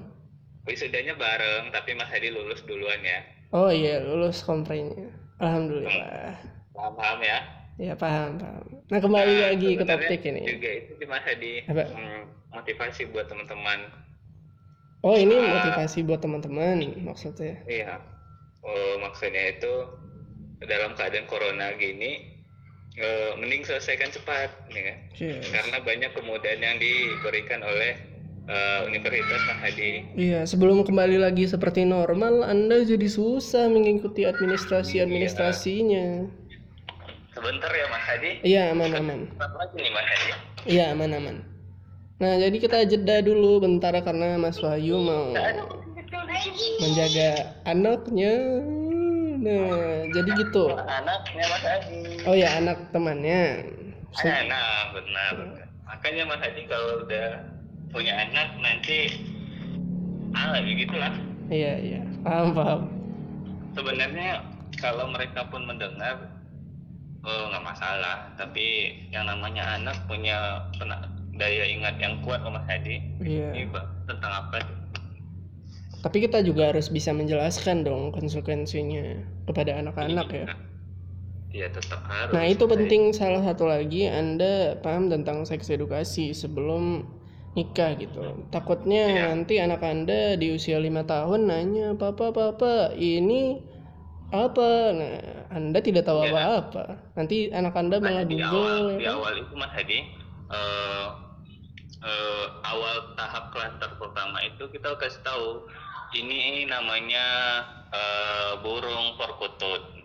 [0.66, 3.22] Wisudanya bareng, tapi Mas Hadi lulus duluan ya?
[3.54, 5.14] Oh iya, lulus komprenya.
[5.38, 6.34] Alhamdulillah.
[6.74, 7.38] Paham, paham ya?
[7.76, 8.64] Ya paham, paham.
[8.90, 10.42] Nah kembali nah, lagi ke topik ini.
[10.48, 13.92] Juga itu di masa di Hmm, motivasi buat teman-teman.
[15.04, 17.62] Oh ini uh, motivasi buat teman-teman maksudnya?
[17.68, 18.00] Iya.
[18.66, 19.86] Oh, maksudnya itu
[20.66, 22.42] dalam keadaan corona gini,
[22.98, 24.98] uh, mending selesaikan cepat, ya kan?
[25.14, 25.46] Yes.
[25.52, 28.15] Karena banyak kemudahan yang diberikan oleh
[28.46, 30.06] uh, Universitas Mas Hadi.
[30.14, 36.06] Iya, sebelum kembali lagi seperti normal, Anda jadi susah mengikuti administrasi-administrasinya.
[37.34, 38.30] Sebentar ya Mas Hadi.
[38.46, 39.20] Iya, aman-aman.
[39.36, 40.30] lagi nih Mas Hadi?
[40.66, 41.36] Iya, aman-aman.
[42.16, 45.36] Nah, jadi kita jeda dulu bentar karena Mas Wahyu mau
[46.80, 48.34] menjaga anaknya.
[49.36, 50.72] Nah, jadi gitu.
[50.72, 52.24] Anaknya Mas Hadi.
[52.24, 53.68] Oh ya, anak temannya.
[54.16, 55.34] Nah, benar.
[55.84, 57.55] Makanya Mas Hadi kalau udah
[57.96, 59.08] punya anak nanti
[60.36, 61.16] ah begitulah
[61.48, 62.02] iya iya.
[62.26, 62.80] Paham paham.
[63.78, 64.42] Sebenarnya
[64.82, 66.26] kalau mereka pun mendengar
[67.22, 68.34] oh nggak masalah.
[68.34, 70.66] Tapi yang namanya anak punya
[71.38, 72.98] daya ingat yang kuat Mas Hadi.
[73.22, 73.54] Iya.
[73.54, 73.70] Ini
[74.10, 74.58] tentang apa?
[76.02, 80.46] Tapi kita juga harus bisa menjelaskan dong konsekuensinya kepada anak-anak ya.
[81.54, 82.34] Iya tetap harus.
[82.34, 83.14] Nah itu penting.
[83.14, 86.34] Salah satu lagi Anda paham tentang seks edukasi.
[86.34, 87.06] Sebelum
[87.56, 88.20] nikah gitu.
[88.52, 89.22] Takutnya ya.
[89.32, 93.64] nanti anak Anda di usia lima tahun nanya, "Papa, papa, ini
[94.28, 95.12] apa?" Nah,
[95.56, 96.36] Anda tidak tahu iya.
[96.36, 96.84] apa-apa.
[96.84, 96.96] Ya.
[97.16, 99.14] Nanti anak Anda malah di awal, ya di kan?
[99.16, 99.98] awal itu Mas Hadi
[100.52, 101.06] uh,
[102.04, 105.64] uh, awal tahap klaster pertama itu kita kasih tahu
[106.12, 107.26] ini namanya
[107.88, 109.95] uh, burung perkutut.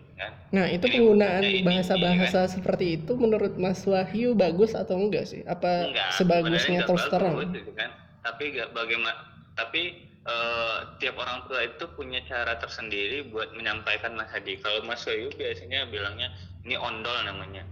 [0.52, 5.40] Kan Nah, itu Jadi penggunaan bahasa-bahasa seperti itu menurut Mas Wahyu bagus atau enggak sih?
[5.48, 7.40] Apa Enggak, sebagusnya terus terang?
[7.40, 7.88] bagus, gitu kan.
[8.20, 9.16] Tapi enggak bagaimana
[9.56, 9.82] tapi
[10.22, 14.60] eh, tiap orang tua itu punya cara tersendiri buat menyampaikan Mas Hadi.
[14.60, 16.28] Kalau Mas Wahyu biasanya bilangnya
[16.68, 17.64] ini ondol namanya.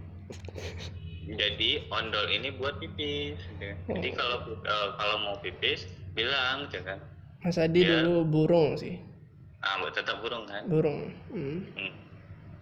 [1.31, 3.37] Jadi ondol ini buat pipis.
[3.39, 3.77] gitu.
[3.93, 4.15] Jadi Oh.
[4.17, 5.85] kalau eh, kalau mau pipis
[6.17, 6.97] bilang, gitu kan.
[7.45, 8.03] Mas Adi Iya.
[8.05, 8.97] dulu burung sih,
[9.61, 10.65] Ah, tetap burung kan.
[10.65, 11.13] burung.
[11.29, 11.61] Hmm.
[11.77, 11.93] Hmm.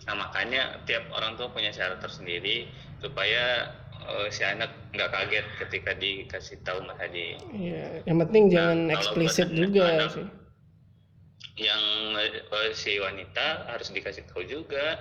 [0.10, 2.66] Nah makanya tiap orang tua punya cara tersendiri
[2.98, 3.70] supaya
[4.10, 7.38] eh, si anak nggak kaget ketika dikasih tahu Mas Hadi.
[7.54, 10.26] Iya, yang penting jangan kalau eksplisit juga anak- sih.
[11.62, 11.84] Yang
[12.42, 14.98] eh, si wanita harus dikasih tahu juga.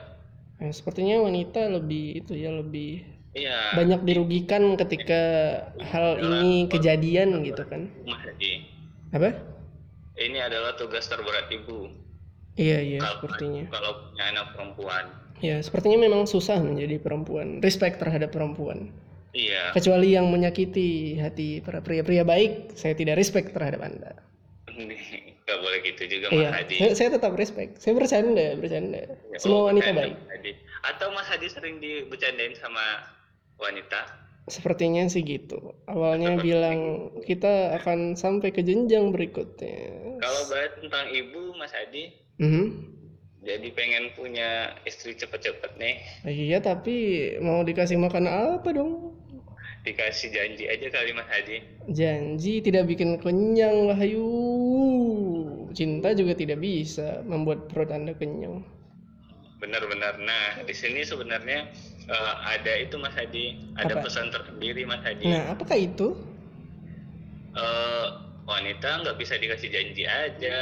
[0.61, 3.81] Nah, sepertinya wanita lebih itu ya lebih Iya.
[3.81, 5.23] banyak dirugikan ketika
[5.89, 7.89] hal ini kejadian gitu kan.
[8.05, 8.61] Mas Hadi.
[9.17, 9.33] Apa?
[10.21, 11.89] Ini adalah tugas terberat ibu.
[12.59, 13.65] Iya iya kalau sepertinya.
[13.71, 15.05] kalau punya anak perempuan.
[15.39, 17.63] Ya sepertinya memang susah menjadi perempuan.
[17.63, 18.91] Respect terhadap perempuan.
[19.31, 19.71] Iya.
[19.71, 24.19] Kecuali yang menyakiti hati para pria-pria baik, saya tidak respect terhadap anda.
[25.49, 26.77] Gak boleh gitu juga Mas Iya, Hadi.
[26.77, 27.81] saya, saya tetap respect.
[27.81, 29.01] Saya bercanda, bercanda.
[29.33, 30.17] Ya, Semua oh, wanita bercanda, baik.
[30.29, 30.53] Hadi.
[30.85, 32.85] Atau Mas Hadi sering dibecandain sama
[33.57, 34.29] wanita?
[34.49, 35.77] Sepertinya sih gitu.
[35.89, 40.21] Awalnya bilang kita akan sampai ke jenjang berikutnya.
[40.21, 41.73] Kalau bahas tentang ibu, Mas
[42.39, 42.89] Hadi, Mhm.
[43.47, 45.97] jadi pengen punya istri cepet-cepet nih.
[46.35, 46.95] Iya, tapi
[47.47, 48.93] mau dikasih makan apa dong?
[49.87, 51.57] Dikasih janji aja kali Mas Hadi.
[51.99, 54.29] Janji tidak bikin kenyang, Wahyu.
[55.79, 58.57] Cinta juga tidak bisa membuat perut Anda kenyang.
[59.59, 60.15] Benar-benar.
[60.23, 61.67] Nah, di sini sebenarnya
[62.09, 64.01] eh, ada itu Mas Hadi, ada Apa?
[64.03, 65.35] pesan tersendiri Mas Hadi.
[65.35, 66.15] Nah, apakah itu?
[67.57, 68.07] Eh,
[68.49, 70.59] wanita nggak bisa dikasih janji aja,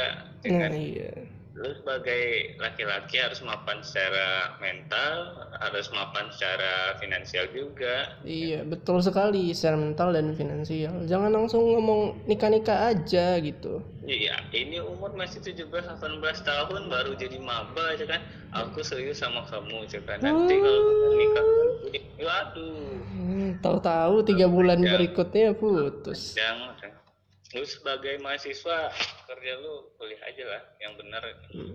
[0.47, 0.73] Nah, kan?
[0.73, 1.26] iya.
[1.57, 8.13] Lu sebagai laki-laki harus mapan secara mental, harus mapan secara finansial juga.
[8.21, 11.09] Iya, betul sekali secara mental dan finansial.
[11.09, 13.81] Jangan langsung ngomong nikah-nikah aja gitu.
[14.05, 15.97] Iya, ini umur masih 17-18
[16.45, 18.21] tahun baru jadi maba aja kan.
[18.53, 20.21] Aku serius sama kamu aja kan.
[20.21, 21.45] Nanti kalau kita nikah
[22.17, 24.93] waduh, Hmm, tahu-tahu tiga bulan Ya.
[24.93, 26.37] berikutnya putus.
[26.37, 26.86] jangan.
[27.55, 28.91] Lu sebagai mahasiswa
[29.23, 31.23] kerja lu kuliah aja lah, yang benar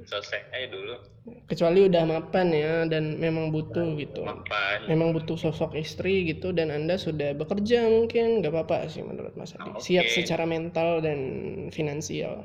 [0.04, 1.00] selesai aja dulu.
[1.48, 4.20] Kecuali udah mapan ya dan memang butuh gitu.
[4.20, 4.85] Mapan.
[4.85, 9.56] Memang butuh sosok istri gitu dan Anda sudah bekerja mungkin nggak apa-apa sih menurut Mas
[9.56, 9.72] Adi.
[9.72, 9.80] Oke.
[9.80, 11.20] Siap secara mental dan
[11.72, 12.44] finansial.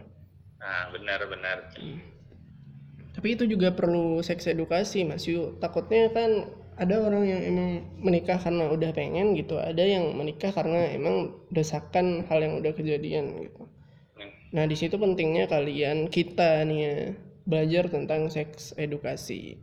[0.64, 1.76] Nah, benar-benar.
[3.12, 5.60] Tapi itu juga perlu seks edukasi Mas Yu.
[5.60, 10.94] Takutnya kan ada orang yang emang menikah karena udah pengen gitu, ada yang menikah karena
[10.94, 13.66] emang desakan hal yang udah kejadian gitu.
[14.14, 14.32] Hmm.
[14.54, 16.96] Nah, di situ pentingnya kalian kita nih ya
[17.50, 19.58] belajar tentang seks edukasi.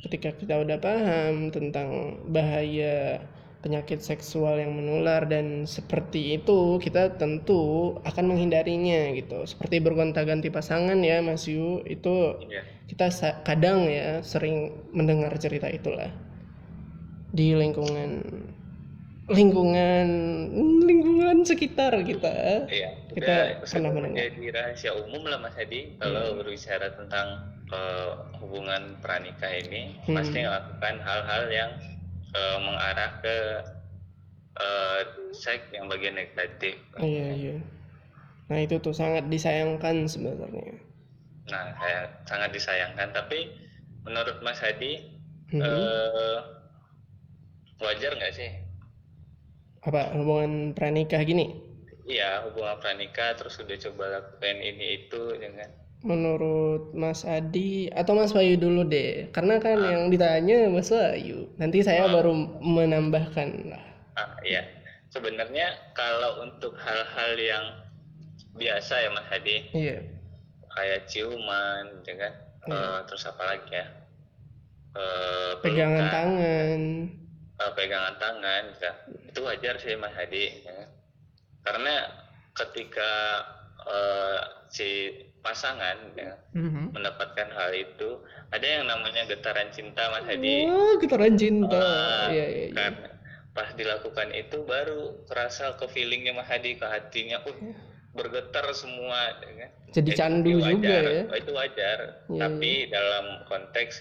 [0.00, 3.20] Ketika kita udah paham tentang bahaya
[3.60, 9.44] penyakit seksual yang menular dan seperti itu, kita tentu akan menghindarinya gitu.
[9.48, 12.60] Seperti bergonta-ganti pasangan ya, Mas Yu, itu Iya.
[12.88, 13.08] kita
[13.44, 16.12] kadang ya sering mendengar cerita itulah
[17.34, 18.22] di lingkungan
[19.26, 20.06] lingkungan
[20.84, 22.68] lingkungan sekitar kita.
[22.68, 24.16] Iya, Kita udah pernah mendengar.
[24.20, 27.26] menjadi rahasia umum lah Mas Hadi kalau berbicara tentang
[27.66, 30.20] eh, hubungan pranikah ini Hmm.
[30.20, 31.70] pasti melakukan hal-hal yang
[32.30, 33.36] eh, mengarah ke
[34.54, 35.00] eh,
[35.32, 36.76] seks yang bagian negatif.
[37.00, 37.56] Iya iya.
[38.52, 40.76] Nah itu tuh sangat disayangkan sebenarnya.
[41.48, 43.08] Nah, saya sangat disayangkan.
[43.10, 43.50] Tapi
[44.04, 45.00] menurut Mas Hadi
[45.48, 45.64] Mhm.
[45.64, 46.38] eh,
[47.84, 48.50] wajar nggak sih?
[49.84, 51.60] Apa hubungan pranikah gini?
[52.04, 55.68] Iya, hubungan pranikah terus udah coba lakukan ini itu dengan
[56.04, 61.48] Menurut Mas Adi atau Mas Bayu dulu deh, karena kan yang ditanya Mas Bayu.
[61.56, 63.80] Nanti saya baru menambahkan lah.
[64.20, 64.60] Ah, iya.
[65.08, 67.64] Sebenarnya kalau untuk hal-hal yang
[68.52, 70.04] biasa ya Mas Hadi, Iya.
[70.76, 72.32] kayak ciuman, ya kan?
[72.68, 73.86] Eh, terus apa lagi ya?
[74.92, 76.80] Eh, Pegangan tangan.
[77.54, 78.92] Eh, pegangan tangan, ya.
[79.24, 80.62] itu wajar sih Mas Hadi.
[80.62, 80.86] ya?
[81.62, 81.94] Karena
[82.52, 83.12] ketika
[83.84, 84.88] eh, si
[85.38, 86.96] pasangan ya, Mhm.
[86.96, 88.16] mendapatkan hal itu,
[88.48, 90.64] ada yang namanya getaran cinta Mas Hadi.
[90.64, 91.76] Oh, getaran cinta.
[91.76, 92.64] Ah, Iya iya.
[92.64, 92.72] iya.
[92.72, 92.92] kan
[93.54, 97.76] pas dilakukan itu baru kerasa ke feelingnya Mas Hadi ke hatinya uh
[98.14, 99.70] bergetar semua ya kan?
[99.90, 101.22] Jadi Itu candu wajar, juga ya.
[101.34, 103.92] itu wajar Iya, tapi dalam konteks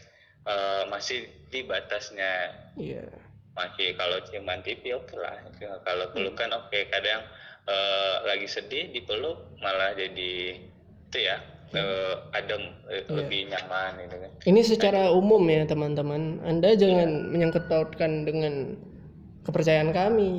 [0.45, 3.10] eh, masih di batasnya Iya.
[3.54, 5.38] Masih kalau ciuman pipi oke lah
[5.82, 6.14] kalau Hmm.
[6.16, 7.22] pelukan oke kadang
[7.64, 10.58] eh, lagi sedih dipeluk malah jadi
[11.08, 11.38] itu ya
[11.72, 13.14] eh, adem eh, Iya.
[13.14, 16.43] lebih nyaman gitu kan Ini secara umum ya teman-teman.
[16.43, 18.76] Anda jangan menyangkut pautkan dengan
[19.41, 20.34] kepercayaan kami.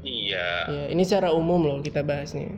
[0.00, 2.48] iya Ya, ini secara umum loh kita bahasnya.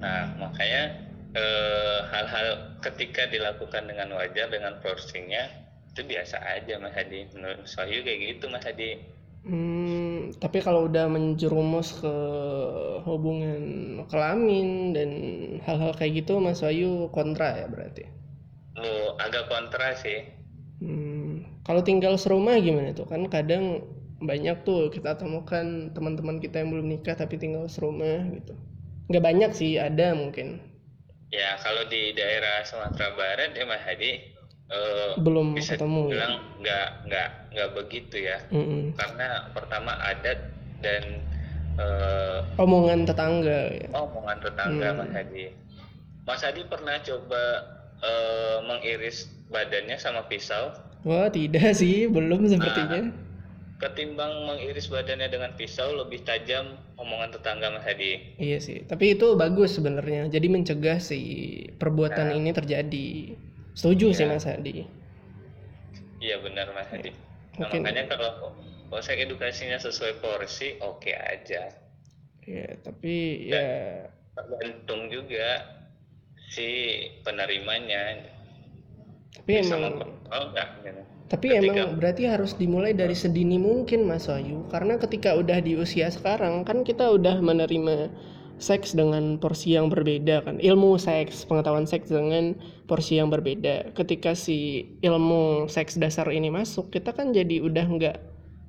[0.00, 1.00] nah makanya
[1.32, 2.46] eh, hal-hal
[2.80, 5.48] ketika dilakukan dengan wajar dengan porsinya
[5.94, 8.90] itu biasa aja Mas Hadi menurut saya kayak gitu Mas Hadi
[9.44, 12.14] Hmm, tapi kalau udah menjerumus ke
[13.08, 13.60] hubungan
[14.10, 15.10] kelamin dan
[15.66, 18.04] hal-hal kayak gitu Mas Wahyu kontra ya berarti.
[18.80, 18.92] lu
[19.24, 20.18] agak kontra sih
[20.82, 23.06] Hmm, kalau tinggal serumah gimana tuh?
[23.12, 23.64] Kan kadang
[24.30, 28.54] banyak tuh kita temukan teman-teman kita yang belum nikah tapi tinggal serumah gitu.
[29.10, 30.46] Nggak banyak sih, ada mungkin.
[31.38, 34.10] ya kalau di daerah Sumatera Barat ya Mas Hadi
[34.66, 38.92] eh, Belum bisa ketemu dibilang nggak nggak nggak begitu ya Mm-mm.
[38.94, 40.38] karena pertama adat
[40.80, 41.02] dan
[41.74, 43.88] eh, Omongan tetangga ya.
[43.92, 44.98] omongan tetangga Hmm.
[45.00, 45.44] Mas Hadi.
[46.24, 47.42] Mas Hadi pernah coba
[48.00, 50.72] eh, mengiris badannya sama pisau
[51.04, 53.12] Wah, tidak sih, belum sepertinya.
[53.76, 56.64] ketimbang mengiris badannya dengan pisau lebih tajam
[56.96, 58.40] omongan tetangga Mas Hadi.
[58.40, 60.26] Iya sih, tapi itu bagus sebenarnya.
[60.26, 61.20] Jadi mencegah si
[61.76, 62.36] perbuatan Nah.
[62.38, 63.08] ini terjadi.
[63.74, 64.32] Setuju sih Iya.
[64.32, 64.86] Mas Hadi.
[66.18, 67.10] Iya benar Mas Hadi.
[67.10, 68.30] Nah, Mungkin- makanya kalau
[68.88, 71.70] konsep edukasinya sesuai porsi oke aja.
[72.44, 73.64] Ya, tapi ya
[74.34, 75.62] Tergantung juga
[76.44, 76.66] si
[77.22, 78.18] penerimanya
[79.32, 81.02] tapi bisa emang mengontrol nggak gitu.
[81.24, 84.66] tapi Ketika- emang berarti harus dimulai dari sedini mungkin Mas Wahyu.
[84.68, 88.10] Karena ketika udah di usia sekarang kan kita udah menerima
[88.58, 90.56] seks dengan porsi yang berbeda kan.
[90.62, 92.54] Ilmu seks, pengetahuan seks dengan
[92.86, 93.92] porsi yang berbeda.
[93.96, 98.16] Ketika si ilmu seks dasar ini masuk, kita kan jadi udah nggak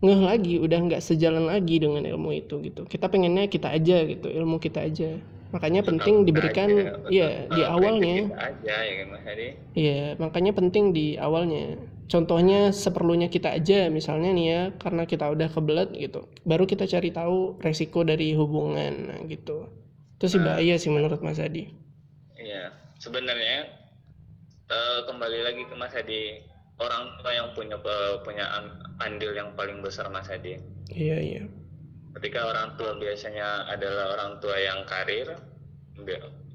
[0.03, 2.83] ngeh lagi, udah nggak sejalan lagi dengan ilmu itu gitu.
[2.85, 5.17] Kita pengennya kita aja gitu, ilmu kita aja.
[5.55, 7.15] Makanya penting diberikan Aja, betul.
[7.15, 8.15] ya di awalnya.
[8.35, 9.47] aja ya kan Mas Hadi.
[9.71, 11.79] Iya, makanya penting di awalnya.
[12.05, 16.29] Contohnya seperlunya kita aja, misalnya nih ya, karena kita udah kebelet gitu.
[16.45, 19.73] Baru kita cari tahu resiko dari hubungan, nah, gitu.
[20.21, 20.53] Itu sih Nah.
[20.53, 21.65] bahaya sih menurut Mas Adi.
[22.37, 22.69] Iya,
[23.01, 23.73] sebenarnya
[24.65, 26.41] eh, kembali lagi ke Mas Hadi,
[26.81, 30.57] orang tua yang punya eh, punya an- andil yang paling besar Mas Hadi.
[30.89, 31.43] Iya, iya.
[32.17, 35.35] Ketika orang tua biasanya adalah orang tua yang karir,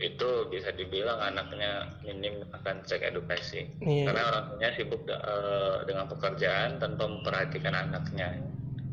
[0.01, 3.69] itu bisa dibilang anaknya minim akan seks edukasi.
[3.81, 4.13] Iya.
[4.13, 8.29] Karena orang tuanya sibuk eh, dengan pekerjaan tanpa memperhatikan anaknya.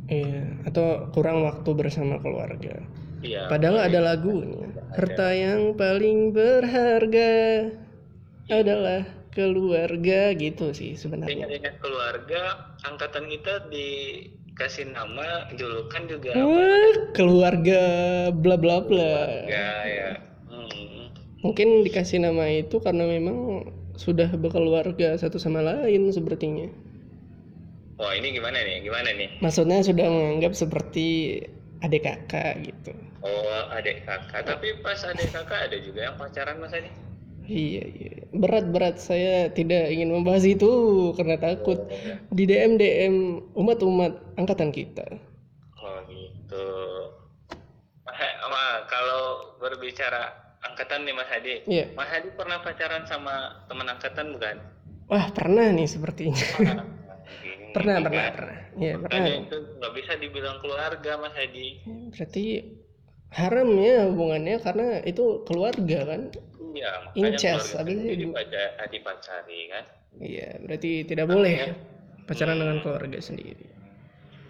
[0.07, 2.79] Iya, atau kurang waktu bersama keluarga.
[3.19, 3.51] Iya.
[3.51, 4.71] Padahal ada lagunya.
[4.95, 7.33] Harta yang paling berharga
[8.47, 9.03] adalah
[9.35, 11.45] keluarga gitu sih sebenarnya.
[11.45, 12.41] Ingat-ingat keluarga,
[12.87, 17.81] angkatan kita dikasih nama julukan juga Wah, keluarga
[18.31, 19.45] bla bla bla.
[19.45, 20.09] ya ya.
[21.47, 26.67] Mungkin dikasih nama itu karena memang sudah berkeluarga satu sama lain sepertinya.
[27.97, 28.83] Wah ini gimana nih?
[28.83, 29.39] Gimana nih?
[29.39, 31.39] Maksudnya sudah menganggap seperti
[31.81, 32.91] adik kakak gitu.
[33.23, 34.43] Oh adik kakak.
[34.43, 36.91] Tapi pas adik kakak ada juga yang pacaran mas Adi?
[37.47, 38.13] Iya, iya.
[38.35, 40.69] Berat-berat saya tidak ingin membahas itu
[41.15, 41.79] karena takut
[42.27, 43.15] di DM DM
[43.55, 45.07] umat-umat angkatan kita.
[45.79, 46.67] Oh gitu.
[48.51, 50.46] Ma, kalau berbicara
[50.77, 51.85] angkatan nih Mas Hadi, Iya.
[51.97, 54.61] Mas Hadi pernah pacaran sama teman angkatan bukan?
[55.09, 56.37] Wah, pernah nih sepertinya.
[57.73, 58.09] Pernah, juga.
[58.13, 58.57] pernah, pernah.
[58.77, 59.09] Iya, pernah.
[59.09, 61.67] Makanya itu nggak bisa dibilang keluarga Mas Hadi.
[62.13, 62.45] Berarti
[63.33, 66.21] haram ya hubungannya karena itu keluarga kan?
[66.77, 69.83] Iya, Incest, sendiri dipaca- dipacari kan?
[70.21, 71.73] Iya, berarti tidak boleh
[72.29, 73.65] pacaran dengan keluarga sendiri.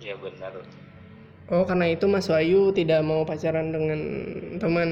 [0.04, 0.60] Iya benar.
[1.48, 4.00] Oh, karena itu Mas Wahyu tidak mau pacaran dengan
[4.60, 4.89] teman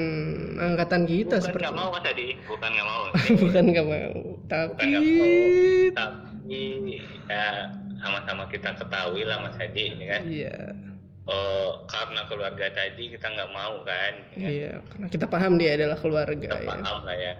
[0.56, 3.04] angkatan kita Bukan seperti nggak mau Mas Hadi, bukan nggak mau.
[3.44, 4.08] bukan nggak mau,
[4.48, 5.36] tapi nggak mau.
[5.96, 6.60] Tapi
[7.28, 7.48] ya
[8.00, 10.22] sama-sama kita ketahui lah Mas Hadi, ini kan?
[10.24, 10.56] iya,
[11.26, 14.14] Oh, karena keluarga tadi kita nggak mau kan?
[14.38, 16.70] Ya, iya, karena kita paham dia adalah keluarga kita ya.
[16.72, 17.34] paham lah ya.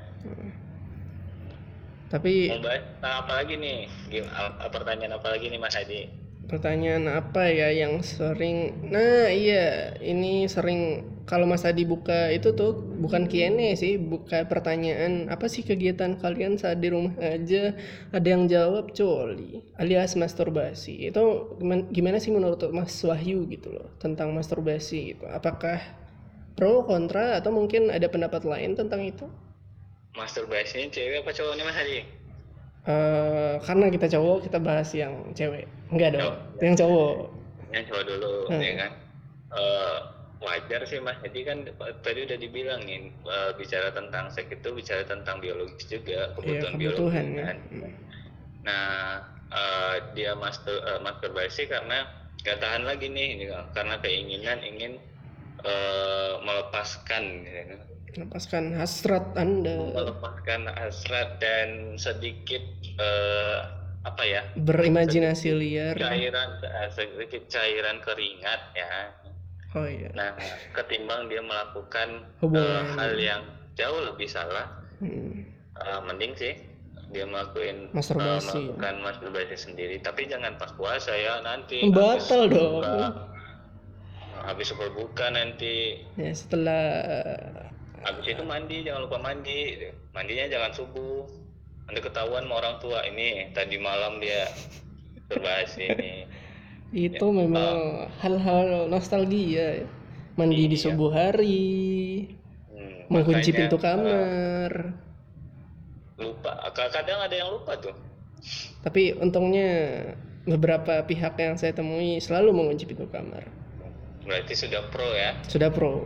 [2.12, 3.78] Tapi Mau bahas apa lagi nih?
[4.12, 4.32] Gim-
[4.74, 6.25] Pertanyaan apa lagi nih Mas Hadi?
[6.46, 12.78] Pertanyaan apa ya yang sering nah iya ini sering kalau Mas Adi buka itu tuh
[13.02, 17.74] bukan Q&A sih buka pertanyaan apa sih kegiatan kalian saat di rumah aja?
[18.14, 21.10] Ada yang jawab coli alias masturbasi.
[21.10, 25.26] Itu gimana, gimana sih menurut Mas Wahyu gitu loh tentang masturbasi gitu?
[25.26, 25.82] Apakah
[26.54, 29.26] pro kontra atau mungkin ada pendapat lain tentang itu?
[30.14, 32.00] Masturbasinya cewek apa cowok nih Mas Hadi?
[32.86, 36.38] Eh, karena kita cowok kita bahas yang cewek enggak dong Cowok.
[36.62, 37.14] yang cowok
[37.74, 38.62] Yang cowok dulu, Hmm.
[38.62, 38.92] ya kan?
[39.52, 39.98] Eh,
[40.38, 41.58] wajar sih mas jadi kan
[42.00, 47.26] tadi udah dibilangin uh, bicara tentang seks itu bicara tentang biologis juga Iya, kebutuhan, kebutuhan
[47.26, 47.42] biologis ya.
[47.42, 47.94] kan Hmm.
[48.62, 48.86] nah
[49.50, 52.06] uh, dia master uh, masturbasi karena
[52.44, 55.02] gak tahan lagi nih karena keinginan ingin
[55.64, 57.76] uh, melepaskan gitu
[58.16, 58.24] kan.
[58.26, 62.64] Lepaskan hasrat Anda melepaskan hasrat dan sedikit
[62.96, 63.60] eh,
[64.02, 65.96] apa ya berimajinasi liar.
[65.96, 68.92] cairan eh, sedikit cairan keringat ya
[69.76, 70.08] Oh iya.
[70.14, 70.32] nah
[70.72, 72.96] ketimbang dia melakukan Hubungan.
[72.96, 73.42] hal yang
[73.74, 75.44] jauh lebih salah Hmm.
[75.76, 76.54] eh, mending sih
[77.12, 78.72] dia melakukan Masturbasi.
[78.72, 82.80] melakukan masturbasi sendiri tapi jangan pas puasa ya nanti Batal dong.
[84.38, 86.86] habis berbuka nanti Ya setelah
[88.06, 89.58] habis itu mandi jangan lupa mandi
[90.16, 91.18] mandinya jangan subuh
[91.86, 93.28] nanti ketahuan sama orang tua ini
[93.58, 94.42] tadi malam dia
[95.30, 96.12] berbahas ini
[97.08, 99.88] itu memang hal-hal nostalgia ya.
[100.36, 100.84] Mandi di Iya.
[100.84, 101.64] subuh hari,
[102.70, 104.72] Hmm, mengunci makanya, pintu eh, kamar.
[106.22, 107.96] lupa Ka- kadang ada yang lupa tuh
[108.86, 109.70] Tapi untungnya
[110.46, 113.50] beberapa pihak yang saya temui selalu mengunci pintu kamar.
[114.26, 116.02] berarti sudah pro ya Sudah pro.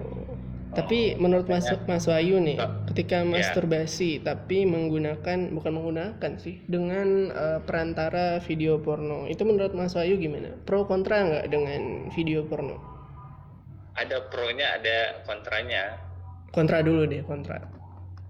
[0.69, 2.69] Tapi menurut Mas, Mas Wahyu nih, Ya.
[2.93, 9.97] ketika masturbasi tapi menggunakan bukan menggunakan sih dengan eh, perantara video porno, itu menurut Mas
[9.97, 10.53] Wahyu gimana?
[10.69, 12.77] Pro kontra nggak dengan video porno?
[13.99, 15.99] ada pronya ada kontranya
[16.55, 17.59] Kontra dulu deh, kontra.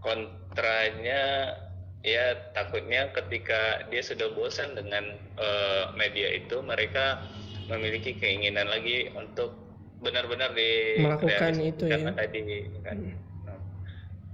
[0.02, 1.54] kontranya
[2.02, 2.26] ya
[2.58, 7.22] takutnya ketika dia sudah bosan dengan eh, media itu mereka
[7.70, 9.54] memiliki keinginan lagi untuk
[10.00, 12.12] benar-benar di Melakukan itu ya.
[12.16, 12.40] tadi
[12.82, 12.98] kan
[13.44, 13.60] Nah,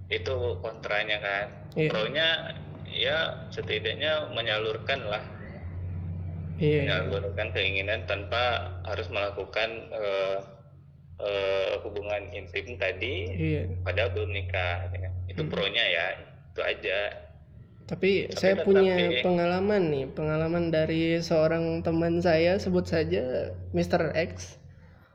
[0.08, 1.90] itu kontranya kan Iya.
[1.90, 2.28] pronya
[2.88, 3.18] ya
[3.50, 5.24] setidaknya menyalurkan lah
[6.56, 6.88] Iya.
[6.88, 10.38] menyalurkan keinginan tanpa harus melakukan eh,
[11.18, 13.62] eh, hubungan intim tadi Iya.
[13.84, 15.14] padahal belum nikah ya kan.
[15.28, 15.52] itu Hmm.
[15.52, 16.06] pronya ya
[16.52, 17.00] itu aja
[17.86, 24.10] Tapi, Tapi saya punya pengalaman nih, pengalaman dari seorang teman saya sebut saja Mr.
[24.18, 24.58] X.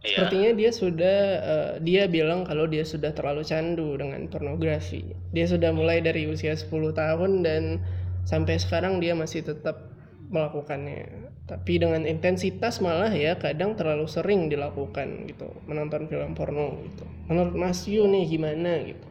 [0.01, 0.17] Iya.
[0.17, 5.05] Sepertinya dia sudah eh, dia bilang kalau dia sudah terlalu candu dengan pornografi.
[5.37, 7.85] Dia sudah mulai dari usia 10 tahun dan
[8.25, 9.93] sampai sekarang dia masih tetap
[10.33, 11.29] melakukannya.
[11.45, 17.05] Tapi dengan intensitas malah ya kadang terlalu sering dilakukan gitu, menonton film porno gitu.
[17.27, 19.11] Menurut Mas Yu nih gimana gitu?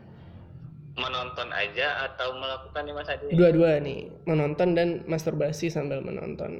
[0.99, 6.59] menonton aja atau melakukan nih mas Adi Dua-dua nih, menonton dan masturbasi sambil menonton.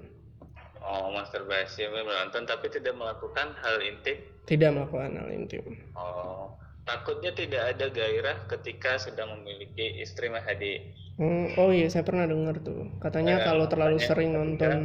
[0.89, 4.17] Oh masturbasi menonton tapi tidak melakukan hal intim
[4.49, 5.61] Tidak melakukan hal intim.
[5.93, 6.57] oh
[6.89, 12.23] takutnya tidak ada gairah ketika sedang memiliki istri mas Adi Hmm, oh iya, saya pernah
[12.23, 12.95] dengar tuh.
[13.03, 14.79] Katanya Eh, kalau terlalu sering ketika- nonton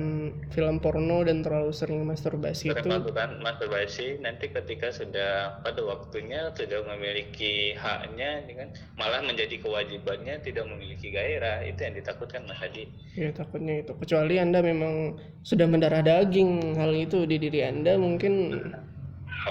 [0.50, 6.82] film porno dan terlalu sering masturbasi itu, melakukan masturbasi nanti ketika sudah pada waktunya sudah
[6.90, 12.90] memiliki haknya ya kan, malah menjadi kewajibannya tidak memiliki gairah itu yang ditakutkan mas Adi
[13.14, 13.94] ya takutnya itu.
[13.94, 15.14] Kecuali anda memang
[15.46, 18.58] sudah mendarah daging hal itu di diri anda, mungkin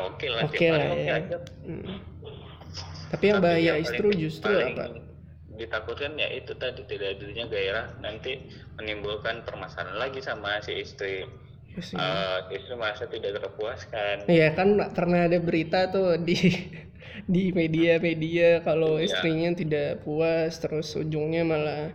[0.04, 0.92] oke lah Oke tiap lah ya.
[0.92, 1.38] oke aja.
[1.64, 2.12] hmm.
[3.14, 4.86] Tapi yang Tapi bahaya yang istri paling- justru paling apa?
[5.54, 8.42] ditakutkan ya itu tadi tidak adanya gairah nanti
[8.74, 11.30] menimbulkan permasalahan lagi sama si istri
[11.74, 12.38] Ya.
[12.46, 16.38] Eh, istri merasa tidak terpuaskan Iya kan pernah ada berita tuh di
[17.34, 19.10] di media-media kalau Iya.
[19.10, 21.90] istrinya tidak puas terus ujungnya malah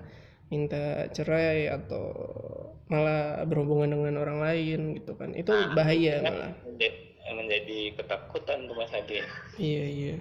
[0.51, 2.11] minta cerai atau
[2.87, 6.53] malah berhubungan dengan orang lain gitu kan itu Ah, bahaya Kan malah
[7.29, 9.21] menjadi, ketakutan tuh mas Adi
[9.61, 10.16] iya iya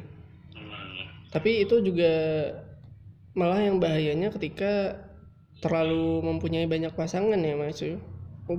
[1.34, 2.06] tapi itu juga
[3.40, 4.72] malah yang bahayanya ketika
[5.64, 7.98] terlalu mempunyai banyak pasangan ya mas Yu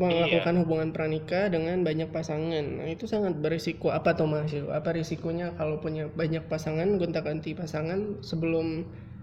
[0.02, 2.64] melakukan hubungan pranikah dengan banyak pasangan.
[2.78, 3.88] Nah itu sangat berisiko.
[3.98, 8.00] Apa tuh mas Yu apa risikonya kalau punya banyak pasangan gonta ganti pasangan
[8.30, 8.66] sebelum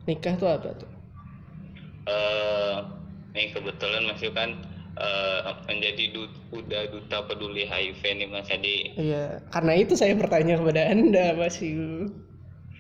[0.09, 0.89] nikah tuh apa tuh?
[2.05, 2.75] Eh,
[3.33, 4.49] nih kebetulan Mas Yu kan
[4.97, 5.39] eh,
[5.69, 8.77] menjadi du- udah duta peduli HIV nih Mas Adi.
[8.95, 12.07] Iya karena itu saya bertanya kepada anda mas Yu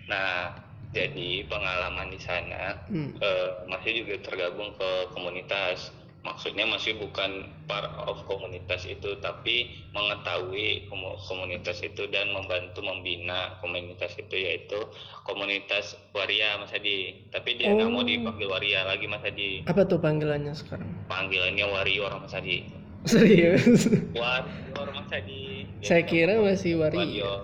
[0.05, 0.53] nah
[0.89, 3.11] jadi pengalaman di sana Hmm.
[3.17, 5.91] eh, masih juga tergabung ke komunitas.
[6.21, 7.31] Maksudnya masih bukan
[7.65, 14.79] part of komunitas itu tapi mengetahui komu- komunitas itu dan membantu membina komunitas itu yaitu
[15.21, 17.21] komunitas waria Mas Adi.
[17.29, 18.03] Tapi dia nggak mau Oh.
[18.03, 19.61] dipanggil waria lagi Mas Adi.
[19.65, 20.89] Apa tuh panggilannya sekarang?
[21.05, 22.65] Panggilannya warrior Mas Adi.
[23.05, 23.85] Serius?
[24.11, 25.69] Warrior Mas Adi.
[25.77, 27.41] Dia saya kira mau masih warrior warrior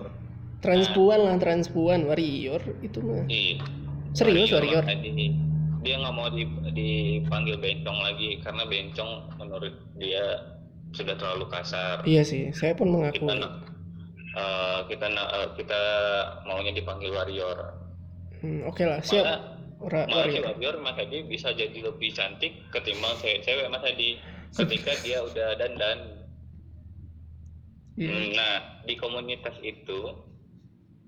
[0.62, 3.58] transpuan lah transpuan warrior itu mah Iya.
[4.12, 4.84] Serius, warrior?
[4.84, 5.34] Adi.
[5.82, 10.22] dia nggak mau di- dipanggil bencong lagi karena bencong menurut dia
[10.92, 13.66] sudah terlalu kasar iya sih saya pun kita mengakui nak-
[14.32, 15.80] eh, kita eh, kita
[16.44, 17.58] maunya dipanggil warrior.
[18.38, 19.22] Hmm, Oke lah, siap.
[19.22, 19.40] Malah,
[19.80, 20.44] Ora- malah si warrior.
[20.48, 25.98] warrior Mas Adi bisa jadi lebih cantik ketimbang cewek-cewek Mas Adi ketika dia udah dandan.
[27.92, 28.08] Iya.
[28.08, 29.98] Hmm, Nah, di komunitas itu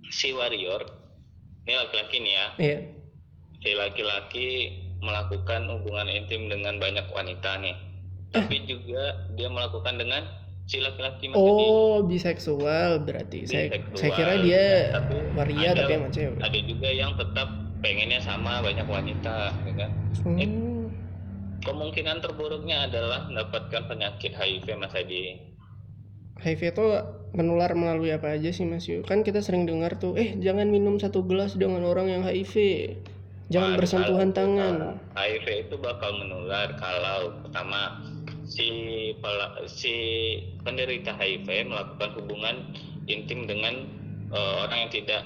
[0.09, 0.83] si warrior
[1.65, 2.79] ini laki-laki nih ya, Iya.
[3.59, 4.49] si laki-laki
[5.01, 7.77] melakukan hubungan intim dengan banyak wanita nih.
[8.31, 9.03] Tapi juga
[9.33, 10.25] dia melakukan dengan
[10.65, 11.33] si laki-laki.
[11.33, 13.45] Oh, biseksual berarti.
[13.45, 13.97] Saya Biseksual.
[13.97, 16.39] saya kira dia Tapi waria ada- tapi sama cewek.
[16.41, 17.49] Ada juga yang tetap
[17.81, 19.91] pengennya sama banyak wanita, ya kan?
[20.21, 20.89] Hmm.
[21.61, 25.54] Kemungkinan terburuknya adalah mendapatkan penyakit HIV Mas Adi.
[26.37, 26.87] HIV itu
[27.31, 29.03] menular melalui apa aja sih Mas Yu?
[29.03, 32.55] Kan kita sering dengar tuh, eh jangan minum satu gelas dengan orang yang HIV.
[33.47, 34.75] Jangan Nah, bersentuhan kalau- tangan.
[35.15, 38.01] HIV itu bakal menular kalau pertama
[38.45, 38.69] si
[39.67, 39.95] si
[40.61, 42.57] penderita HIV melakukan hubungan
[43.07, 43.75] intim dengan
[44.27, 45.23] eh, orang yang tidak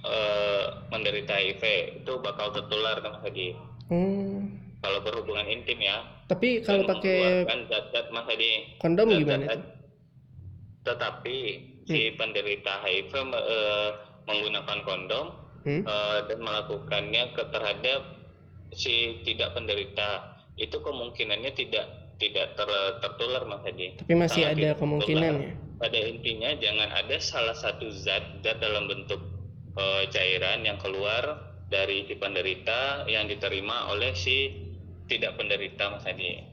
[0.00, 1.62] eh, menderita HIV
[1.98, 3.54] itu bakal tertular kan Mas Adi.
[3.86, 4.58] Hmm.
[4.78, 6.02] Kalau berhubungan intim ya.
[6.26, 8.78] Tapi kalau pakai zat-zat Mas Adi.
[8.78, 9.62] kondom Zat-zat- gimana tuh?
[10.88, 11.36] Tetapi
[11.88, 11.96] Hmm.
[11.96, 13.90] si penderita HIV eh,
[14.28, 15.26] menggunakan kondom
[15.66, 15.82] Hmm?
[15.84, 18.00] eh, dan melakukannya ke terhadap
[18.72, 21.86] si tidak penderita itu kemungkinannya tidak
[22.18, 23.94] tidak ter- tertular Mas Hadi.
[24.00, 25.52] Tapi masih Sangat ada kemungkinan ya.
[25.78, 29.20] Pada intinya jangan ada salah satu zat zat dalam bentuk
[29.78, 31.22] eh, cairan yang keluar
[31.68, 34.36] dari si penderita yang diterima oleh si
[35.08, 36.47] tidak penderita Mas Hadi.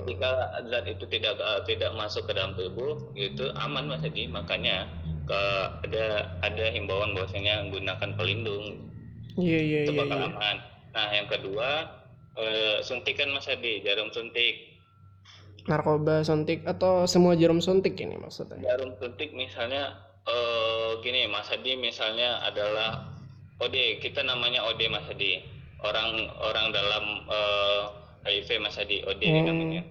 [0.00, 0.30] Ketika
[0.68, 4.88] zat itu tidak eh, tidak masuk ke dalam tubuh itu aman mas Edi makanya
[5.28, 5.42] ke
[5.88, 8.90] ada ada himbauan bahwasanya menggunakan pelindung
[9.38, 10.00] Iya iya itu iya.
[10.04, 10.28] bakal iya.
[10.28, 10.56] aman
[10.92, 11.68] nah yang kedua
[12.36, 14.72] eh, suntikan mas Edi jarum suntik
[15.62, 18.58] Narkoba suntik atau semua jarum suntik ini maksudnya?
[18.58, 19.94] jarum suntik misalnya
[20.26, 23.14] eh, gini mas Edi misalnya adalah
[23.62, 25.38] OD kita namanya OD mas Edi
[25.86, 27.82] orang orang dalam eh,
[28.22, 29.46] HIV mas Adi OD Hmm.
[29.46, 29.82] namanya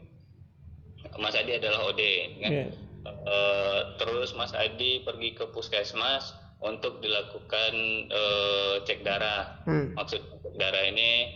[1.19, 2.01] Mas Adi adalah OD
[2.39, 2.51] kan?
[2.51, 2.65] Iya.
[3.05, 7.73] Eh, terus Mas Adi pergi ke puskesmas untuk dilakukan
[8.07, 9.59] eh, cek darah.
[9.67, 9.91] Hmm.
[9.97, 10.21] Maksud
[10.55, 11.35] darah ini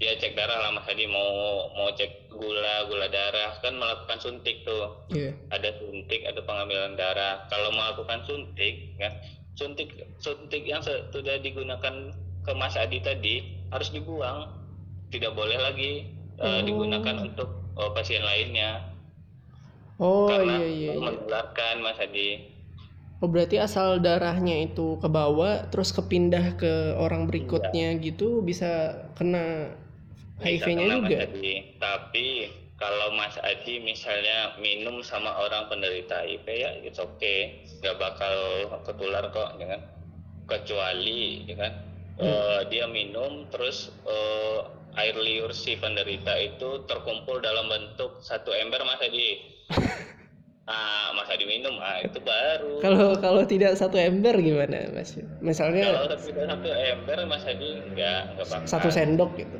[0.00, 4.64] ya cek darah lah Mas Adi mau mau cek gula gula darah kan melakukan suntik
[4.66, 5.06] tuh.
[5.12, 5.36] Iya.
[5.54, 7.46] Ada suntik ada pengambilan darah.
[7.46, 9.12] Kalau melakukan suntik kan
[9.54, 12.10] suntik suntik yang sudah digunakan
[12.42, 14.59] ke Mas Adi tadi harus dibuang.
[15.10, 15.92] Tidak boleh lagi
[16.38, 16.60] eh, Oh.
[16.64, 18.70] digunakan untuk eh, pasien lainnya
[20.00, 20.92] Oh karena iya iya.
[20.96, 21.10] iya.
[21.12, 22.28] menularkan Mas Adi.
[23.20, 29.76] Oh berarti asal darahnya itu ke bawah terus kepindah ke orang berikutnya gitu bisa kena
[30.40, 31.20] HIV-nya juga.
[31.20, 31.52] Mas Adi.
[31.76, 32.26] Tapi
[32.80, 38.34] kalau Mas Adi misalnya minum sama orang penderita HIV ya it's okay, nggak bakal
[38.88, 39.80] ketular kok, ya kan?
[40.48, 41.72] Kecuali, ya kan?
[42.20, 44.60] eh, dia minum terus eh,
[44.98, 49.30] air liur si penderita itu terkumpul dalam bentuk satu ember Mas Adi.
[50.70, 52.78] Ah, Mas Adi minum, ah itu baru.
[52.78, 55.18] Kalau kalau tidak satu ember gimana Mas?
[55.42, 58.68] Misalnya Kalau tidak satu ember Mas Adi nggak nggak bakal.
[58.70, 59.58] satu sendok gitu.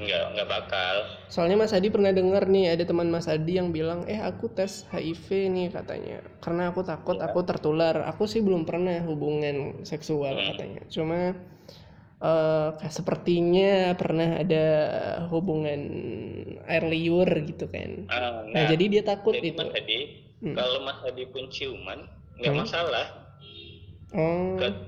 [0.00, 0.96] Nggak nggak bakal.
[1.28, 4.88] Soalnya Mas Adi pernah dengar nih ada teman Mas Adi yang bilang, eh aku tes
[4.88, 7.28] HIV nih katanya, karena aku takut Iya.
[7.28, 7.96] aku tertular.
[8.08, 10.48] Aku sih belum pernah hubungan seksual Hmm.
[10.56, 10.82] katanya.
[10.88, 11.36] Cuma
[12.22, 13.62] eh sepertinya
[14.00, 14.56] pernah ada
[15.32, 15.80] hubungan
[16.70, 17.90] air liur gitu kan.
[18.16, 19.66] Ah, Nah jadi dia takut jadi itu.
[19.66, 20.00] Mas Adi,
[20.42, 20.58] Hmm.
[20.58, 22.00] kalau Mas Adi pun ciuman
[22.38, 22.62] nggak Hmm.
[22.62, 23.06] masalah.
[24.14, 24.80] Oh, Ke-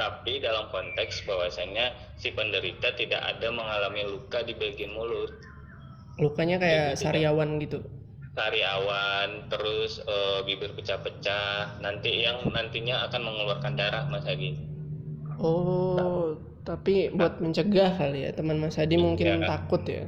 [0.00, 1.86] tapi dalam konteks bahwasanya
[2.20, 5.30] si penderita tidak ada mengalami luka di bagian mulut,
[6.22, 7.78] lukanya kayak Jadi, sariawan gitu.
[8.36, 14.50] sariawan, terus eh, bibir pecah-pecah, nanti yang nantinya akan mengeluarkan darah Mas Adi.
[15.38, 16.49] Oh, tapi
[17.16, 19.48] buat mencegah kali ya teman Mas Adi mungkin Iya.
[19.48, 20.04] takut ya.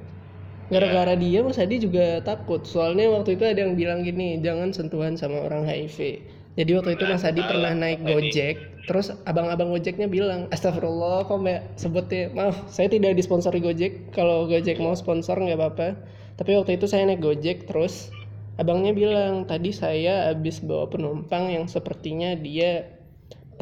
[0.72, 2.64] Gara-gara dia Mas Adi juga takut.
[2.64, 6.22] Soalnya waktu itu ada yang bilang gini, jangan sentuhan sama orang HIV.
[6.57, 8.05] Jadi waktu itu Mas Adi Nah, pernah naik.
[8.05, 14.12] Gojek, terus abang-abang Gojeknya bilang, Astagfirullah, kok mbak sebutnya, maaf, saya tidak disponsori Gojek.
[14.12, 15.88] Kalau Gojek mau sponsor nggak apa-apa.
[16.36, 18.12] Tapi waktu itu saya naik Gojek, terus
[18.57, 22.84] abangnya bilang, tadi saya habis bawa penumpang yang sepertinya dia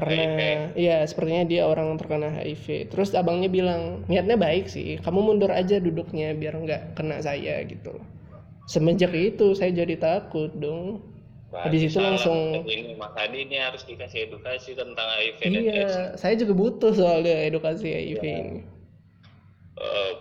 [0.01, 5.51] pernah iya sepertinya dia orang terkena HIV terus abangnya bilang niatnya baik sih kamu mundur
[5.51, 8.01] aja duduknya biar nggak kena saya gitu
[8.64, 11.05] semenjak itu saya jadi takut dong
[11.51, 12.74] Wah, Habis itu salah, langsung- Mas Adi.
[12.76, 15.66] ini Mas Adi ini harus dikasih edukasi tentang HIV dan AIDS.
[15.66, 18.38] iya saya juga butuh soalnya edukasi HIV Iya.
[18.40, 18.61] ini
[19.76, 20.12] Eh,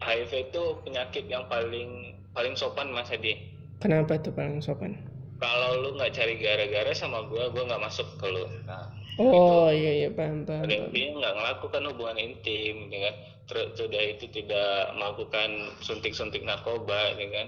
[0.00, 1.88] HIV itu penyakit yang paling
[2.30, 3.40] paling sopan Mas Adi.
[3.78, 5.00] kenapa tuh paling sopan
[5.38, 8.84] kalau lu nggak cari gara-gara sama gua gua nggak masuk ke lu nah
[9.22, 13.14] oh iya iya paham paham, pada intinya nggak melakukan hubungan intim ya kan?
[13.44, 15.48] Terus sudah itu tidak melakukan
[15.78, 17.46] suntik-suntik narkoba ya kan?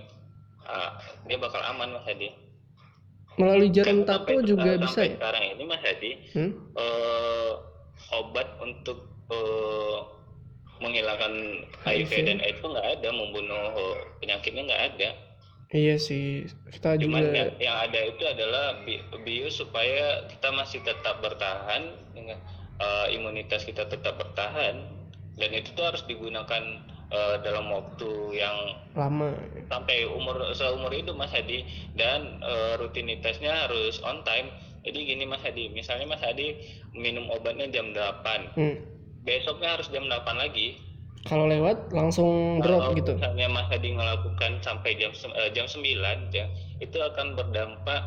[0.63, 0.91] Ah,
[1.25, 2.31] dia bakal aman mas Hadi.
[3.35, 5.13] Melalui jarum Kan tato sampai- juga sampai bisa ya?
[5.17, 6.51] sekarang ini mas Hadi hmm?
[6.75, 7.53] eh,
[8.13, 9.99] obat untuk eh,
[10.79, 11.33] menghilangkan
[11.83, 12.11] HIV.
[12.11, 12.13] HIV.
[12.27, 15.09] dan AIDS itu nggak ada membunuh eh, penyakitnya nggak ada
[15.73, 20.85] iya sih kita cuman juga yang, yang ada itu adalah bi- bius supaya kita masih
[20.85, 22.39] tetap bertahan dengan
[22.81, 25.01] eh, imunitas kita tetap bertahan.
[25.33, 26.63] Dan itu tuh harus digunakan
[27.09, 28.57] eh, dalam waktu yang
[28.93, 29.33] lama.
[29.73, 31.65] sampai umur seumur hidup Mas Hadi.
[31.97, 34.53] Dan eh, rutinitasnya harus on time.
[34.83, 36.59] Jadi gini Mas Hadi misalnya Mas Hadi
[36.93, 38.77] minum obatnya jam 8 hmm.
[39.23, 40.75] besoknya harus jam 8 lagi
[41.23, 46.35] kalau lewat langsung drop kalau gitu misalnya Mas Hadi melakukan sampai jam eh, jam 9
[46.35, 46.47] ya,
[46.83, 48.01] itu akan berdampak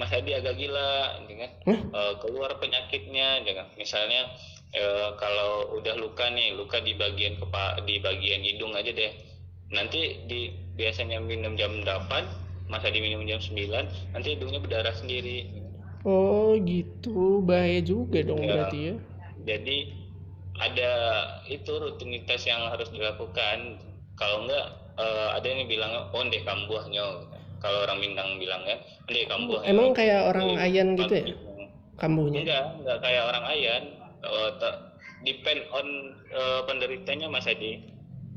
[0.00, 1.50] Mas Hadi agak gila ya kan?
[1.68, 1.80] Hah?
[1.92, 3.66] Eh, keluar penyakitnya ya kan?
[3.76, 4.32] misalnya
[4.72, 9.12] eh, kalau udah luka nih luka di bagian kepa di bagian hidung aja deh
[9.72, 13.60] nanti di biasanya minum jam 8 Mas Hadi minum jam 9
[14.16, 15.52] nanti hidungnya berdarah sendiri
[16.04, 18.48] oh gitu bahaya juga dong Ya.
[18.56, 18.94] berarti ya
[19.44, 19.76] jadi
[20.58, 20.92] ada
[21.50, 23.78] itu rutinitas yang harus dilakukan.
[24.14, 24.66] Kalau enggak
[24.98, 27.26] eh, ada yang bilang oh ndek kambuhnya
[27.58, 28.78] kalau orang Minang bilangnya
[29.10, 31.26] ndek kambuhnya emang kayak orang ayan gitu ya?
[31.98, 33.82] Kambuhnya enggak enggak kayak orang ayan.
[34.24, 34.80] Te-
[35.24, 35.86] depend on
[36.32, 37.92] eh, penderitanya Mas Adi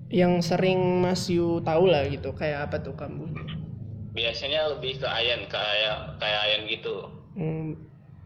[0.07, 3.43] yang sering Mas Yu tahu lah gitu kayak apa tuh kambuhnya
[4.17, 6.95] biasanya lebih ke ayan kayak kayak ayan gitu.
[7.37, 7.77] Hmm,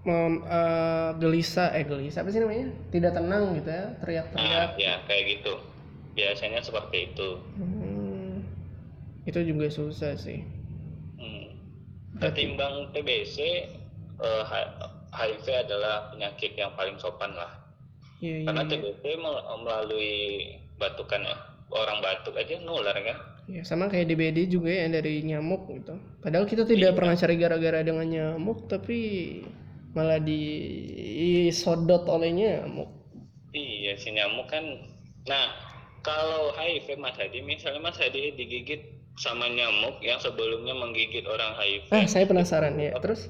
[0.01, 5.23] mem- eh, gelisah eh gelisah apa sih namanya tidak tenang gitu ya teriak-teriak ya kayak
[5.31, 5.53] gitu
[6.11, 8.41] biasanya seperti itu Hmm,
[9.23, 10.41] itu juga susah sih
[11.15, 11.53] Hmm.
[12.17, 13.37] Ketimbang TBC,
[14.17, 14.73] eh, H-
[15.11, 17.49] HIV adalah penyakit yang paling sopan lah.
[18.19, 18.69] iya iya Karena iya.
[18.71, 20.13] TBC mel- melalui
[20.75, 21.37] batukan ya.
[21.69, 23.15] orang batuk aja nular kan.
[23.47, 25.95] Ya, sama kayak DBD juga ya dari nyamuk gitu.
[26.19, 26.97] Padahal kita tidak Iya.
[26.97, 28.99] pernah cari gara-gara dengan nyamuk, tapi
[29.91, 32.89] malah disodot oleh nyamuk.
[33.51, 34.63] Iya si nyamuk kan.
[35.27, 35.51] Nah
[36.01, 38.81] kalau HIV Mas Hadi, misalnya Mas Hadi digigit
[39.19, 42.95] sama nyamuk yang sebelumnya menggigit orang HIV, Ah, saya penasaran ya.
[43.03, 43.27] Terus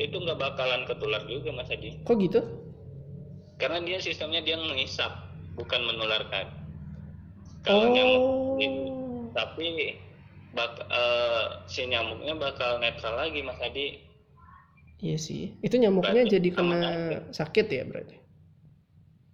[0.00, 2.00] itu nggak bakalan ketular juga Mas Hadi.
[2.02, 2.40] kok gitu?
[3.58, 5.10] Karena dia sistemnya dia mengisap,
[5.58, 6.46] bukan menularkan.
[7.66, 8.24] Kalau nyamuk
[8.62, 9.28] itu Oh.
[9.36, 9.98] tapi
[10.56, 14.00] bak eh, si nyamuknya bakal netral lagi Mas Adi
[15.04, 15.42] Iya sih.
[15.66, 17.18] Itu nyamuknya Berarti jadi kena aja.
[17.38, 18.14] sakit ya berarti.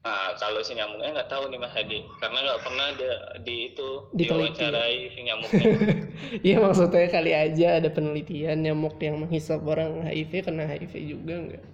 [0.04, 3.10] nah kalau si nyamuknya nggak tahu nih Mas Adi karena nggak pernah ada
[3.40, 5.64] di itu diwawancarai si nyamuknya
[6.46, 11.64] Iya maksudnya kali aja ada penelitian nyamuk yang menghisap orang HIV kena HIV juga enggak?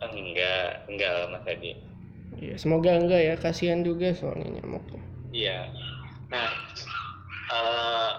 [0.00, 1.72] enggak enggak Mas Adi
[2.42, 3.34] Iya, semoga enggak ya.
[3.44, 4.84] Kasihan juga soalnya nyamuk.
[5.32, 5.68] iya
[6.32, 6.50] nah
[7.50, 8.12] eh,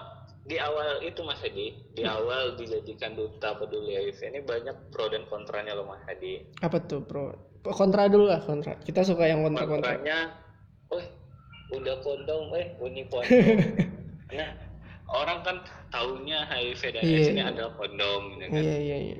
[0.48, 5.28] di awal itu Mas Adi di awal dijadikan duta peduli HIV ini banyak pro dan
[5.28, 7.36] kontranya loh Mas Adi Apa tuh, Bro?
[7.68, 8.80] Kontra dulu lah, kontra.
[8.80, 10.00] Kita suka yang kontra-kontra.
[10.00, 10.18] kontranya
[10.88, 11.04] oh
[11.68, 13.60] udah kondom eh uni kondom
[14.32, 14.50] nah
[15.12, 15.56] orang kan
[15.92, 17.16] taunya HIV dan Iya.
[17.20, 19.16] AIDS ini adalah kondom gitu kan Iya, iya, iya.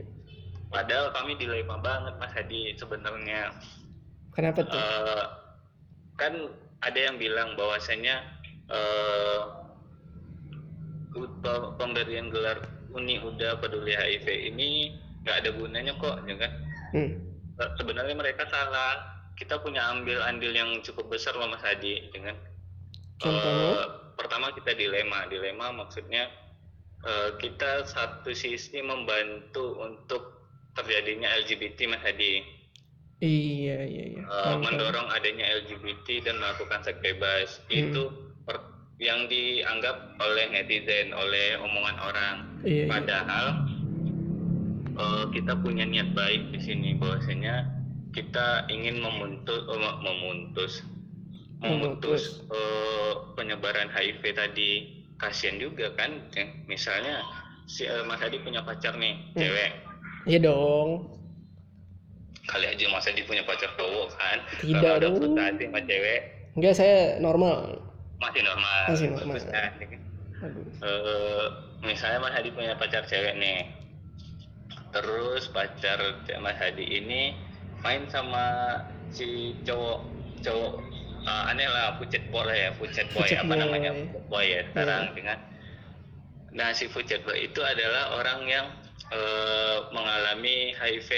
[0.69, 3.53] padahal kami dilema banget Mas Hadi sebenarnya
[4.33, 4.73] Kenapa tuh?
[4.73, 5.25] Eh,
[6.15, 6.33] kan
[6.81, 8.17] ada yang bilang bahwasanya
[8.69, 9.58] eh pe-
[11.75, 12.59] pemberian gelar
[12.91, 16.53] Uni Uda Peduli HIV ini nggak ada gunanya kok ya kan
[16.89, 17.11] Hmm.
[17.53, 18.97] Se- sebenarnya mereka salah
[19.35, 22.33] kita punya ambil andil yang cukup besar loh Mas Hadi dengan
[23.19, 23.77] Contohnya?
[23.77, 26.33] Eh, pertama kita dilema dilema maksudnya
[27.01, 32.57] eh, kita satu sisi membantu untuk terjadinya LGBT Mas Hadi
[33.19, 34.23] Iya, iya, iya.
[34.25, 34.63] Paham.
[34.63, 37.75] mendorong adanya LGBT dan melakukan seks bebas Hmm.
[37.85, 38.03] itu
[38.99, 42.87] yang dianggap oleh netizen oleh omongan orang Iya, iya.
[42.91, 43.47] padahal
[44.93, 47.63] eh, kita punya niat baik di sini bahwasanya
[48.11, 50.73] kita ingin memutus eh, mem- memutus
[51.61, 54.71] memutus eh, penyebaran HIV tadi
[55.17, 56.47] kasihan juga kan ya.
[56.67, 57.23] misalnya
[57.67, 59.39] si eh, Mas Adi punya pacar nih Hmm.
[59.39, 59.73] cewek
[60.27, 61.15] Iya dong.
[62.45, 65.39] kali aja Mas Adi punya pacar cowok kan Tidak Kalau ada dong.
[65.57, 66.21] sama cewek
[66.59, 67.87] Enggak, saya normal.
[68.19, 69.35] Masih normal Masih normal.
[69.35, 70.01] Bagus kan, ya kan?
[70.39, 70.65] Aduh.
[70.81, 71.45] Eh,
[71.81, 73.67] misalnya Mas Hadi punya pacar cewek nih
[74.89, 75.99] terus pacar
[76.39, 77.35] Mas Hadi ini
[77.81, 79.99] main sama si cowok
[80.41, 80.75] cowok
[81.23, 83.55] eh, aneh lah pucet boy ya pucet boy Pucet apa boy.
[83.55, 83.63] Iya.
[83.63, 85.39] namanya pucet boy ya sekarang dengan
[86.49, 88.67] nah si pucet boy itu adalah orang yang
[89.11, 91.11] eh, mengalami HIV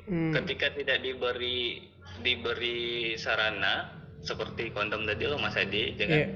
[0.00, 0.34] Hmm.
[0.34, 1.86] ketika tidak diberi
[2.18, 6.18] diberi sarana seperti kondom tadi loh Mas Adi, ya kan?
[6.20, 6.28] Iya.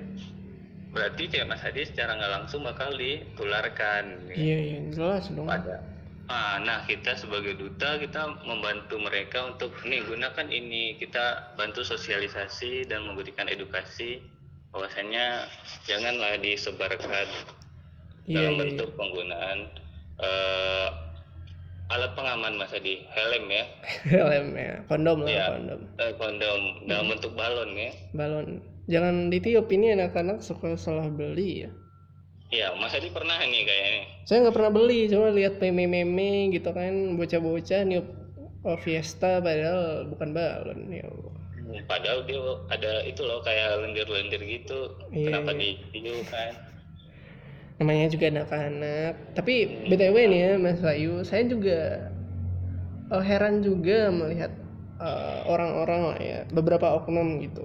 [0.94, 4.30] berarti ya Mas Adi secara nggak langsung bakal ditularkan.
[4.30, 4.34] ya.
[4.38, 5.50] Iya, iya, jelas dong.
[5.50, 5.82] pada
[6.30, 12.88] ah, nah kita sebagai duta kita membantu mereka untuk nih gunakan ini kita bantu sosialisasi
[12.88, 14.24] dan memberikan edukasi
[14.72, 15.44] bahwasanya
[15.84, 17.28] janganlah disebarkan
[18.24, 19.58] Iya, dalam iya, bentuk penggunaan
[20.16, 20.88] eh,
[21.92, 23.64] alat pengaman mas Adi helm ya
[24.12, 25.44] Helm ya, kondom lah, Iya.
[25.52, 25.80] kondom.
[26.00, 28.48] eh, kondom dalam bentuk balon ya Balon.
[28.84, 31.70] Jangan ditiup ini anak-anak suka salah beli ya.
[32.52, 34.02] Iya, Mas Adi pernah nih kayaknya.
[34.28, 38.06] Saya nggak pernah beli, cuma lihat meme-meme gitu kan, bocah-bocah niup
[38.62, 41.04] oh, Fiesta padahal bukan balon ya.
[41.08, 41.34] Allah.
[41.54, 42.38] Hmm, Padahal dia
[42.70, 44.94] ada itu loh kayak lendir-lendir gitu.
[45.10, 45.60] Iya, Kenapa iya.
[45.92, 46.52] ditiup kan?
[47.80, 49.52] Namanya juga anak-anak tapi
[49.90, 51.78] btw nih ya Mas Bayu saya juga
[53.12, 54.52] eh, heran juga melihat
[55.00, 57.64] eh, orang-orang lah ya beberapa oknum gitu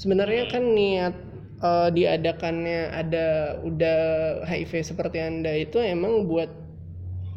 [0.00, 1.14] sebenarnya kan niat
[1.62, 3.26] eh, diadakannya ada
[3.62, 3.98] udah
[4.48, 6.50] HIV seperti anda itu emang buat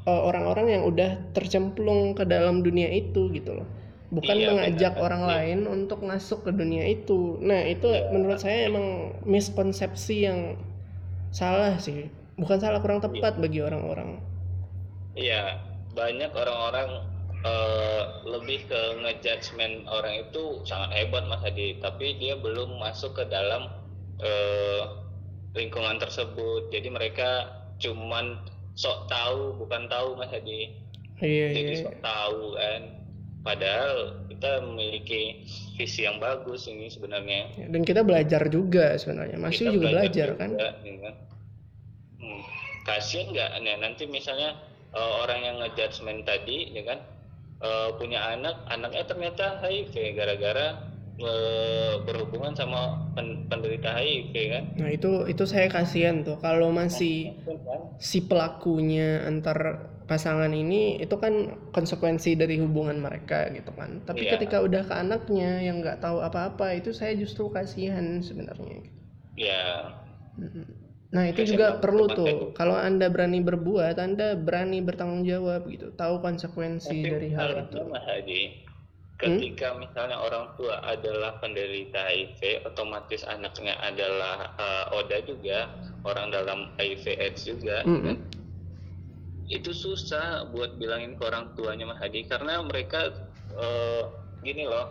[0.04, 3.68] orang-orang yang udah tercemplung ke dalam dunia itu gitu loh
[4.12, 5.06] bukan Iya, mengajak benar.
[5.06, 5.30] orang Iya.
[5.32, 8.88] lain untuk masuk ke dunia itu nah itu menurut saya emang
[9.24, 10.40] miskonsepsi yang
[11.34, 12.08] salah sih.
[12.38, 14.22] Bukan salah kurang tepat bagi orang-orang.
[15.18, 15.62] Iya,
[15.94, 16.90] banyak orang-orang
[17.46, 23.26] eh, lebih ke ngejudgment orang itu sangat hebat Mas Adi, tapi dia belum masuk ke
[23.30, 23.70] dalam
[24.22, 24.82] eh,
[25.58, 26.74] lingkungan tersebut.
[26.74, 27.50] Jadi mereka
[27.82, 28.40] cuman
[28.74, 30.82] sok tahu bukan tahu Mas Adi.
[31.22, 31.84] iya jadi iya.
[31.86, 32.82] sok tahu kan
[33.44, 35.44] padahal kita memiliki
[35.76, 37.68] visi yang bagus ini sebenarnya.
[37.70, 39.38] Dan kita belajar juga sebenarnya.
[39.38, 41.16] Masih Kita juga belajar kan juga, ya kan?
[42.18, 42.42] Hmm,
[42.88, 43.50] kasian nggak?
[43.62, 44.56] Nah, nanti misalnya
[44.96, 47.00] eh, orang yang ngejudgment tadi ya kan?
[47.64, 50.68] Eh, punya anak anaknya ternyata HIV gara-gara
[51.20, 54.64] eh, berhubungan sama pen- penderita HIV kan?
[54.80, 56.40] Nah itu itu saya kasihan tuh.
[56.40, 57.80] Kalau masih Kan?
[58.00, 61.34] si pelakunya antar pasangan ini itu kan
[61.72, 64.36] konsekuensi dari hubungan mereka gitu kan tapi Iya.
[64.38, 68.84] ketika udah ke anaknya yang nggak tahu apa-apa itu saya justru kasihan sebenarnya
[69.36, 69.96] ya
[70.36, 70.66] Mm-mm.
[71.14, 72.46] Nah itu Kasihan juga perlu tuh itu.
[72.58, 77.78] kalau anda berani berbuat, anda berani bertanggung jawab gitu, tahu konsekuensi Tapi dari hal itu.
[77.86, 78.66] Mas Hadi,
[79.22, 85.70] ketika misalnya orang tua adalah penderita HIV, otomatis anaknya adalah eh, ODA juga,
[86.02, 88.02] orang dalam HIV AIDS juga, Mm-mm.
[88.10, 88.18] kan?
[89.54, 93.14] Itu susah buat bilangin ke orang tuanya Mas Hadi karena mereka
[93.54, 94.04] eh,
[94.42, 94.90] gini loh,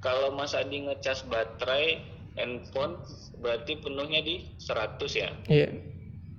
[0.00, 2.00] kalau Mas Hadi ngecas baterai
[2.38, 2.96] handphone
[3.42, 5.30] berarti penuhnya di 100 ya.
[5.50, 5.68] Iya.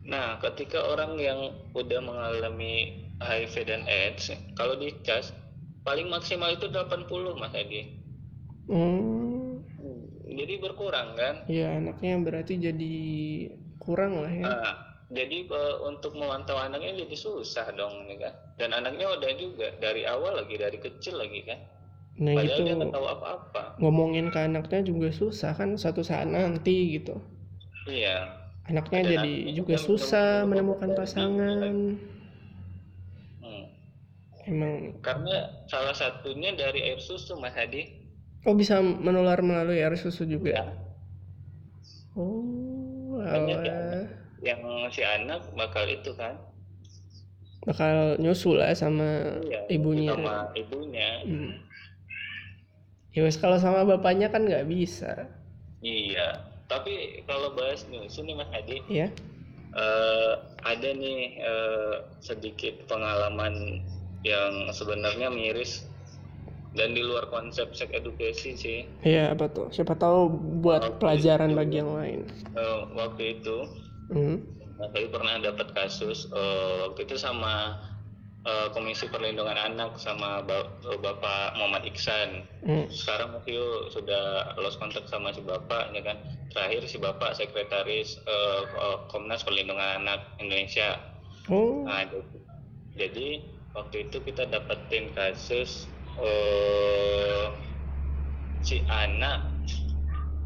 [0.10, 5.36] Nah, ketika orang yang udah mengalami HIV dan AIDS, kalau dicas
[5.86, 8.00] paling maksimal itu 80 Mas Adi.
[8.70, 9.62] Hmm,
[10.30, 11.42] Jadi berkurang kan?
[11.50, 12.96] ya anaknya berarti jadi
[13.82, 14.46] kurang lah ya.
[14.46, 14.74] Nah,
[15.18, 18.34] jadi eh, untuk memantau anaknya jadi susah dong ya kan?
[18.60, 21.60] Dan anaknya udah juga dari awal lagi dari kecil lagi kan?
[22.24, 23.64] Nah Padahal gitu dia tahu apa-apa.
[23.82, 27.16] ngomongin ke anaknya juga susah kan suatu saat nanti gitu.
[27.88, 28.16] Iya.
[28.70, 31.76] Anaknya Ada jadi nanti juga susah menemukan pasangan.
[33.42, 33.66] Hmm.
[34.48, 35.36] Emang Karena
[35.72, 37.84] salah satunya dari air susu Mas Hadi.
[38.48, 40.36] oh bisa menular melalui air susu Ya.
[40.36, 40.54] juga.
[42.16, 43.74] Oh, Banyak ya.
[43.80, 44.08] alah.
[44.40, 44.60] Yang
[44.96, 46.36] si anak bakal itu kan?
[47.60, 50.16] bakal nyusul lah sama Iya, ibunya.
[50.16, 51.60] sama ibunya Hmm.
[53.12, 55.28] Ya wes kalau sama bapaknya kan nggak bisa,
[55.84, 56.40] iya
[56.72, 59.12] tapi kalau bahas nyusu nih mas Adi ya?
[59.76, 60.34] eh,
[60.64, 63.84] ada nih eh, sedikit pengalaman
[64.24, 65.84] yang sebenarnya miris
[66.78, 69.68] dan di luar konsep sex education sih Iya apa tuh?
[69.74, 70.30] Siapa tahu
[70.64, 71.58] buat Oke, pelajaran itu.
[71.60, 72.20] bagi yang lain.
[72.56, 73.58] Eh, waktu itu
[74.10, 74.42] Hmm.
[74.80, 77.78] Nah, saya pernah dapat kasus eh, waktu itu sama
[78.48, 82.48] eh, Komisi Perlindungan Anak sama Ba- Bapak Muhammad Iksan.
[82.66, 82.88] Hmm.
[82.90, 86.18] Sekarang Matthew sudah lost kontak sama si Bapak ya kan.
[86.50, 88.62] Terakhir si Bapak sekretaris eh,
[89.12, 90.98] Komnas Perlindungan Anak Indonesia.
[91.50, 92.38] Oh, Nah, jadi,
[92.94, 93.28] jadi
[93.74, 95.90] waktu itu kita dapetin kasus
[96.20, 97.48] eh
[98.60, 99.59] si anak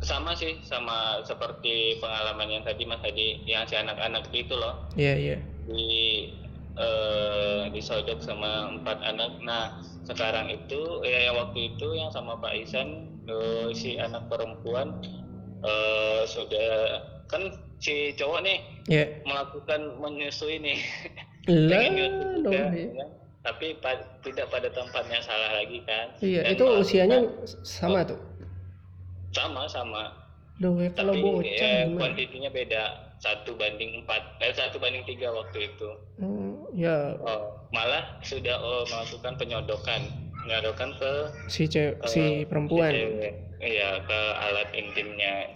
[0.04, 5.16] sama sih sama seperti pengalaman yang tadi Mas Hadi yang si anak-anak itu loh iya
[5.16, 5.38] iya.
[5.64, 5.86] di
[6.74, 9.40] eh, disodok sama empat anak.
[9.42, 12.88] Nah sekarang itu ya yang waktu itu yang sama Pak Isan
[13.24, 15.00] eh, si anak perempuan
[15.62, 17.48] eh, sudah kan
[17.80, 19.06] si cowok nih Iya.
[19.24, 20.76] melakukan menyusui nih
[22.44, 23.10] dong ya kan?
[23.44, 28.20] tapi pa- tidak pada tempatnya salah lagi kan iya Dan itu usianya kita sama tuh
[29.34, 30.04] sama sama.
[30.62, 31.98] Duh, ya kalau tapi bocah ya, gimana?
[31.98, 32.84] kuantitinya beda.
[33.18, 35.90] Satu banding empat eh satu banding tiga waktu itu.
[36.22, 37.18] Hmm, ya.
[37.24, 40.02] Oh, malah sudah oh, melakukan penyodokan.
[40.44, 41.12] Penyodokan ke
[41.48, 42.92] si cewek ke si perempuan.
[42.92, 43.34] cewek.
[43.64, 45.50] iya ke alat intimnya.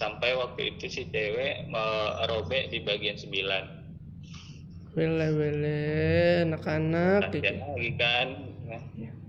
[0.00, 3.64] Sampai waktu itu si cewek merobek di bagian sembilan.
[4.96, 5.80] Wele wele
[6.48, 7.52] anak-anak gitu.
[7.52, 9.19] Lagi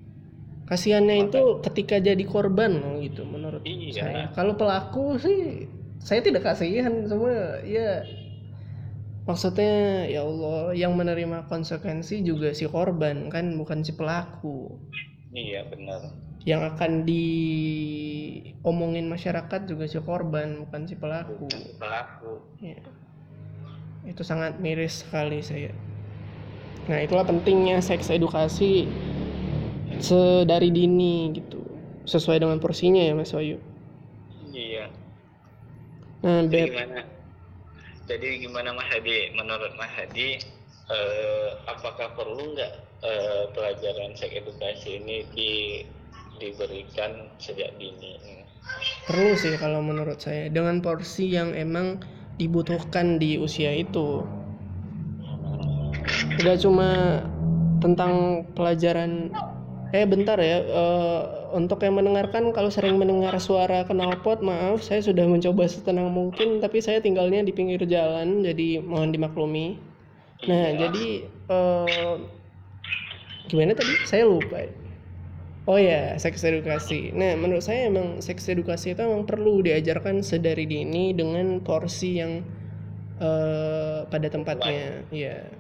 [0.72, 3.92] Kasiannya itu ketika jadi korban gitu menurut Iya.
[4.08, 4.32] saya.
[4.32, 5.68] Kalau pelaku sih
[6.00, 8.08] saya tidak kasihan semua ya
[9.22, 14.80] maksudnya ya Allah yang menerima konsekuensi juga si korban kan bukan si pelaku.
[15.32, 16.12] iya benar
[16.42, 16.92] Yang akan
[18.64, 21.46] diomongin masyarakat juga si korban bukan si pelaku.
[21.78, 22.82] pelaku Ya.
[24.08, 25.70] Itu sangat miris sekali saya.
[26.90, 28.90] Nah, itulah pentingnya seks edukasi
[30.02, 31.62] sedari dini gitu.
[32.06, 33.62] Sesuai dengan porsinya ya Mas Wayu.
[34.52, 34.92] iya.
[36.22, 37.00] Nah, jadi Beb, gimana?
[38.06, 39.32] Jadi gimana Mas Hadi?
[39.34, 40.38] Menurut Mas Hadi
[40.92, 42.74] eh, apakah perlu nggak
[43.06, 45.52] eh, pelajaran seks edukasi ini di
[46.42, 48.18] diberikan sejak dini?
[49.06, 50.50] Perlu sih kalau menurut saya.
[50.50, 52.02] Dengan porsi yang emang
[52.42, 54.26] dibutuhkan di usia itu.
[56.42, 57.22] Gak cuma
[57.82, 59.34] tentang pelajaran
[59.92, 60.60] eh bentar ya.
[60.64, 61.22] Eh,
[61.56, 66.80] untuk yang mendengarkan kalau sering mendengar suara knalpot maaf saya sudah mencoba setenang mungkin tapi
[66.80, 69.76] saya tinggalnya di pinggir jalan jadi mohon dimaklumi.
[70.48, 72.16] Nah jadi eh,
[73.52, 73.94] gimana tadi?
[74.08, 74.64] Saya lupa.
[75.70, 77.14] Oh ya seks edukasi.
[77.14, 82.42] Nah menurut saya emang seks edukasi itu emang perlu diajarkan sedari dini dengan porsi yang
[83.20, 85.04] eh, pada tempatnya.
[85.12, 85.52] Ya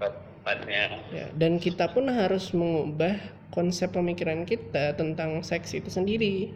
[0.41, 3.21] tepatnya Ya, dan kita pun harus mengubah
[3.51, 6.49] konsep pemikiran kita tentang seks itu sendiri.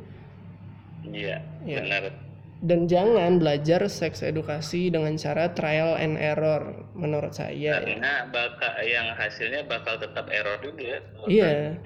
[1.05, 1.79] iya Iya.
[1.83, 2.03] benar
[2.65, 7.83] Dan jangan belajar seks edukasi dengan cara trial and error menurut saya ya.
[7.83, 11.77] karena bakal yang hasilnya bakal tetap error juga Iya.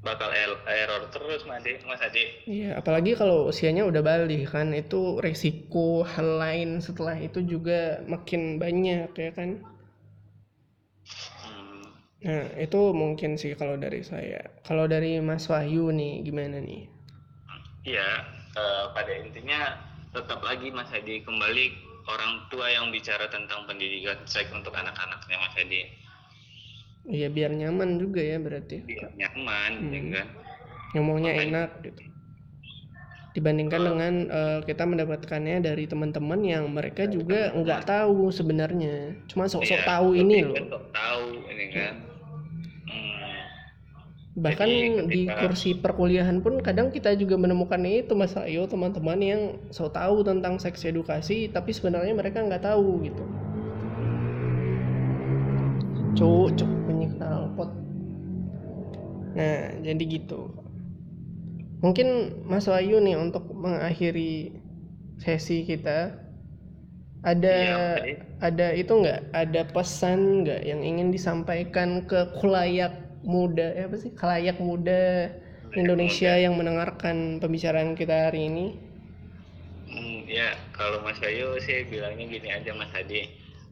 [0.00, 5.18] bakal er- error terus Mas Mas Hadi Iya, apalagi kalau usianya udah balik kan itu
[5.18, 9.60] resiko hal lain setelah itu juga makin banyak ya kan.
[12.18, 14.42] Nah, itu mungkin sih kalau dari saya.
[14.66, 16.90] Kalau dari Mas Wahyu nih gimana nih?
[17.86, 18.08] Iya,
[18.58, 19.60] eh, pada intinya
[20.10, 21.64] tetap lagi Mas Hadi kembali
[22.10, 25.82] orang tua yang bicara tentang pendidikan seks untuk anak-anaknya Mas Hadi.
[27.08, 28.84] Iya, biar nyaman juga ya berarti.
[28.84, 29.92] Biar nyaman, Hmm.
[29.94, 30.28] ya kan?
[30.96, 32.00] ngomongnya enak gitu
[33.38, 39.14] dibandingkan dengan eh, kita mendapatkannya dari teman-teman yang mereka juga nggak tahu sebenarnya.
[39.30, 40.58] Cuma sok-sok Iya, tahu ini loh.
[40.58, 41.24] sok tahu
[41.54, 41.94] ini kan.
[42.88, 43.38] Hmm,
[44.38, 49.42] bahkan Jadi di kursi perkuliahan pun kadang kita juga menemukan itu mas Ayo teman-teman yang
[49.70, 53.24] sok tahu tentang seks edukasi tapi sebenarnya mereka nggak tahu gitu.
[56.18, 57.70] Cuk bunyi knalpot.
[59.38, 60.50] Nah jadi gitu
[61.84, 62.08] mungkin
[62.50, 64.32] Mas Wahyu nih untuk mengakhiri
[65.22, 65.98] sesi kita.
[67.22, 68.18] Ada Iya, Mas.
[68.48, 69.20] ada itu nggak?
[69.34, 72.92] Ada pesan nggak yang ingin disampaikan ke kulayak
[73.26, 74.12] muda ya apa sih?
[74.14, 75.02] Kelayak muda
[75.74, 78.66] Indonesia yang mendengarkan pembicaraan kita hari ini?
[79.88, 83.20] Hmm, ya kalau Mas Ayu sih bilangnya gini aja Mas Hadi.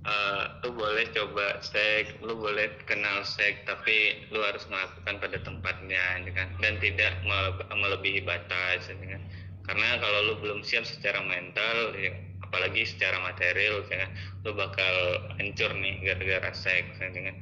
[0.07, 3.96] Eh, lu boleh coba seks, lu boleh kenal seks, tapi
[4.32, 6.48] lu harus melakukan pada tempatnya, ya kan?
[6.62, 9.22] Dan tidak mele- melebihi batas, ya kan?
[9.66, 12.12] Karena kalau lu belum siap secara mental, ya,
[12.46, 14.11] apalagi secara material, ya kan?
[14.46, 14.94] Lu bakal
[15.42, 17.36] hancur nih gara-gara seks, ya kan?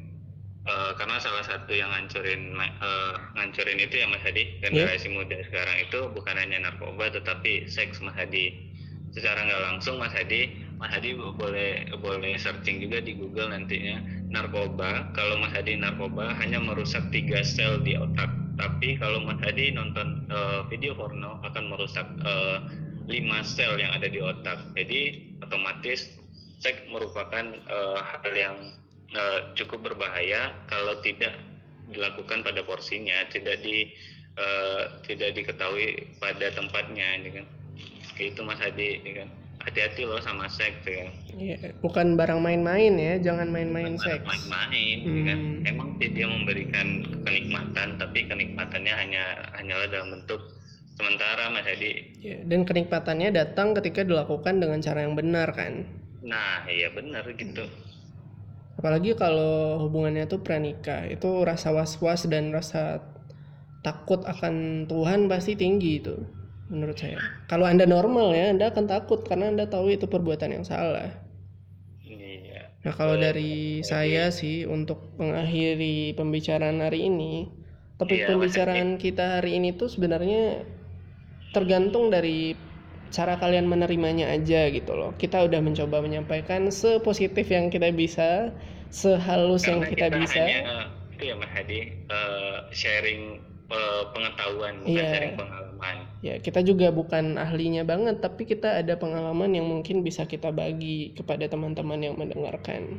[0.65, 5.77] Eh, karena salah satu yang ngancurin eh, ngancurin itu ya Mas Hadi generasi muda sekarang
[5.85, 8.49] itu bukan hanya narkoba tetapi seks Mas Hadi
[9.13, 10.49] secara nggak langsung Mas Hadi
[10.85, 14.05] Mas Hadi boleh boleh searching juga di Google nantinya.
[14.29, 18.29] Narkoba kalau Mas Hadi narkoba hanya merusak tiga sel di otak.
[18.61, 22.59] Tapi kalau Mas Hadi nonton eh, video porno akan merusak eh,
[23.09, 24.61] lima sel yang ada di otak.
[24.77, 26.21] Jadi otomatis
[26.61, 28.57] seks merupakan eh, hal yang
[29.17, 31.33] eh, cukup berbahaya kalau tidak
[31.89, 33.89] dilakukan pada porsinya tidak di
[34.37, 37.47] eh, tidak diketahui pada tempatnya ya kan.
[38.21, 41.09] Kayak itu Mas Hadi ya kan hati-hati loh sama seks ya.
[41.09, 44.23] Kan Iya, bukan barang main-main ya jangan main-main seks.
[44.23, 45.39] main-main ya kan?
[45.41, 45.69] Hmm.
[45.69, 46.87] emang sih dia memberikan
[47.25, 49.25] kenikmatan tapi kenikmatannya hanya
[49.57, 50.41] hanyalah dalam bentuk
[50.95, 51.93] sementara Mas Hadi.
[52.23, 55.89] Ya, dan kenikmatannya datang ketika dilakukan dengan cara yang benar kan?
[56.23, 57.67] Nah iya benar gitu.
[58.79, 63.01] Apalagi kalau hubungannya tuh pranikah itu rasa was-was dan rasa
[63.81, 66.17] takut akan Tuhan pasti tinggi itu
[66.73, 67.19] menurut saya.
[67.51, 71.09] Kalau anda normal ya anda akan takut karena anda tahu itu perbuatan yang salah.
[72.05, 72.63] Iya.
[72.85, 77.49] Nah kalau dari saya sih untuk mengakhiri pembicaraan hari ini
[77.97, 80.65] topik Iya, pembicaraan kita hari ini tuh sebenarnya
[81.55, 82.59] tergantung dari
[83.15, 85.15] cara kalian menerimanya aja gitu loh.
[85.15, 88.51] Kita udah mencoba menyampaikan sepositif yang kita bisa
[88.91, 90.43] sehalus yang Karena kita, bisa.
[90.43, 90.75] hanya,
[91.15, 91.79] itu ya Mas Hadi
[92.11, 93.21] eh, sharing
[93.71, 95.11] eh, pengetahuan bukan Iya.
[95.15, 95.64] sharing pengalaman
[96.25, 101.13] ya kita juga bukan ahlinya banget tapi kita ada pengalaman yang mungkin bisa kita bagi
[101.13, 102.97] kepada teman-teman yang mendengarkan.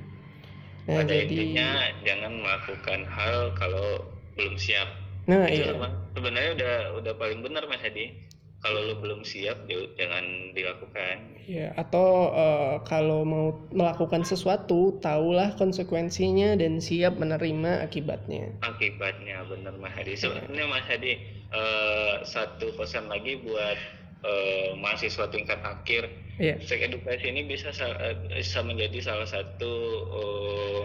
[0.85, 1.69] Nah pada jadi intinya
[2.05, 4.05] jangan melakukan hal kalau
[4.37, 4.93] belum siap.
[5.25, 5.89] Nah itu iya.
[6.13, 8.13] sebenarnya udah udah paling benar Mas Hadi
[8.61, 15.53] kalau lu belum siap ya jangan dilakukan ya atau eh, kalau mau melakukan sesuatu tahulah
[15.55, 18.49] konsekuensinya dan siap menerima akibatnya.
[18.61, 19.97] Akibatnya benar Mas Iya.
[20.01, 21.13] Hadi sebenarnya Mas Hadi
[21.53, 23.77] eh, satu pesan lagi buat
[24.25, 26.03] eh, mahasiswa tingkat akhir.
[26.35, 26.59] Iya.
[26.59, 27.95] seks edukasi ini bisa sa-
[28.27, 29.73] bisa menjadi salah satu
[30.11, 30.83] eh,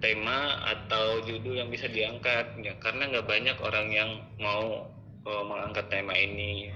[0.00, 2.56] tema atau judul yang bisa diangkat.
[2.64, 4.88] Ya karena nggak banyak orang yang mau
[5.28, 6.72] eh, mengangkat tema ini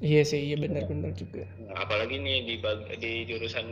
[0.00, 1.42] iya sih iya benar-benar juga.
[1.58, 3.66] Nah, apalagi nih di bag- di jurusan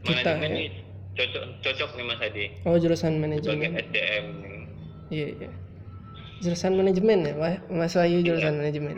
[0.00, 0.56] Kita, manajemen ya.
[0.56, 0.68] nih
[1.10, 4.62] cocok cocok nih Mas Hadi oh jurusan sebagai manajemen SDM nih.
[5.10, 5.50] iya iya.
[6.40, 7.34] Jurusan manajemen ya
[7.68, 8.26] Mas Wahyu Iya.
[8.26, 8.96] jurusan manajemen.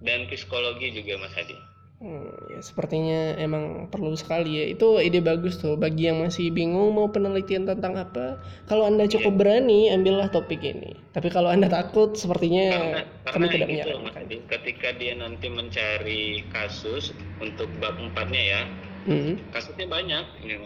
[0.00, 1.56] Dan psikologi juga Mas Hadi
[2.00, 4.64] Hmm, ya, sepertinya emang perlu sekali ya.
[4.72, 8.40] Itu ide bagus tuh bagi yang masih bingung mau penelitian tentang apa.
[8.64, 10.96] Kalau Anda cukup berani, ambillah topik ini.
[11.12, 14.48] Tapi kalau Anda takut, sepertinya karena kami karena tidak gitu menyarankan.
[14.48, 18.60] Ketika dia nanti mencari kasus untuk bab empatnya ya
[19.04, 19.36] Hmm.
[19.52, 20.56] kasusnya banyak ya.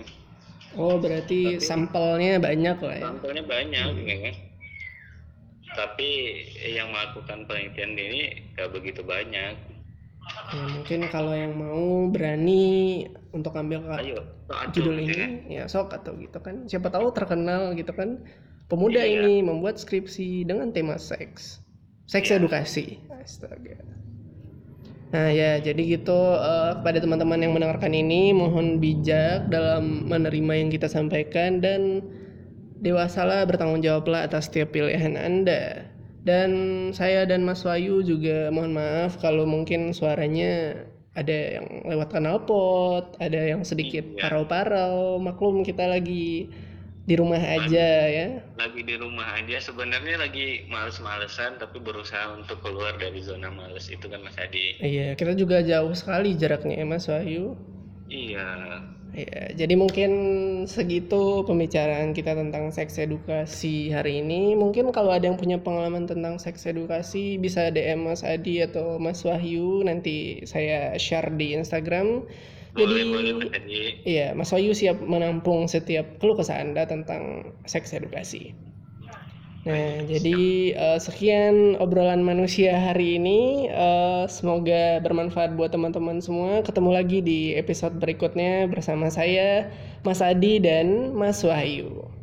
[0.78, 3.04] Oh, berarti Tapi- sampelnya banyak lah ya.
[3.10, 4.34] sampelnya banyak ya kan
[5.74, 6.10] tapi
[6.62, 8.22] yang melakukan penelitian ini
[8.54, 9.58] gak begitu banyak
[10.54, 13.04] Ya, mungkin kalau yang mau berani
[13.34, 14.22] untuk ambil ayo
[14.70, 15.30] judul ya kan?
[15.50, 16.64] ini, ya sok atau gitu kan.
[16.70, 18.22] Siapa tahu terkenal gitu kan.
[18.70, 19.20] Pemuda Iya.
[19.20, 21.60] ini membuat skripsi dengan tema seks.
[22.08, 22.38] Seks Iya.
[22.40, 23.02] edukasi.
[23.12, 23.76] Astaga.
[25.14, 30.68] Nah ya jadi gitu eh, kepada teman-teman yang mendengarkan ini mohon bijak dalam menerima yang
[30.72, 32.02] kita sampaikan dan
[32.82, 35.93] dewasalah bertanggung jawablah atas setiap pilihan Anda.
[36.24, 36.50] Dan
[36.96, 40.72] saya dan Mas Wahyu juga mohon maaf kalau mungkin suaranya
[41.14, 44.26] ada yang lewat kanal pot, ada yang sedikit Iya.
[44.26, 45.20] parau-parau.
[45.20, 46.48] Maklum kita lagi
[47.04, 48.40] di rumah aja ya.
[48.56, 54.08] lagi di rumah aja sebenarnya lagi males-malesan tapi berusaha untuk keluar dari zona males itu
[54.08, 57.60] kan Mas Adi Iya, kita juga jauh sekali jaraknya ya Mas Wahyu.
[58.08, 58.80] iya
[59.14, 60.10] Ya, jadi mungkin
[60.66, 64.58] segitu pembicaraan kita tentang seks edukasi hari ini.
[64.58, 69.22] Mungkin kalau ada yang punya pengalaman tentang seks edukasi bisa DM Mas Adi atau Mas
[69.22, 72.26] Wahyu nanti saya share di Instagram.
[72.74, 77.54] boleh Jadi boleh Mas Adi iya, Mas Wahyu siap menampung setiap keluh kesah Anda tentang
[77.70, 78.73] seks edukasi.
[79.64, 80.40] Nah, jadi
[80.76, 83.64] eh, sekian obrolan manusia hari ini.
[83.72, 86.60] Eh, semoga bermanfaat buat teman-teman semua.
[86.60, 89.72] Ketemu lagi di episode berikutnya bersama saya,
[90.04, 92.13] Mas Adi dan Mas Wahyu.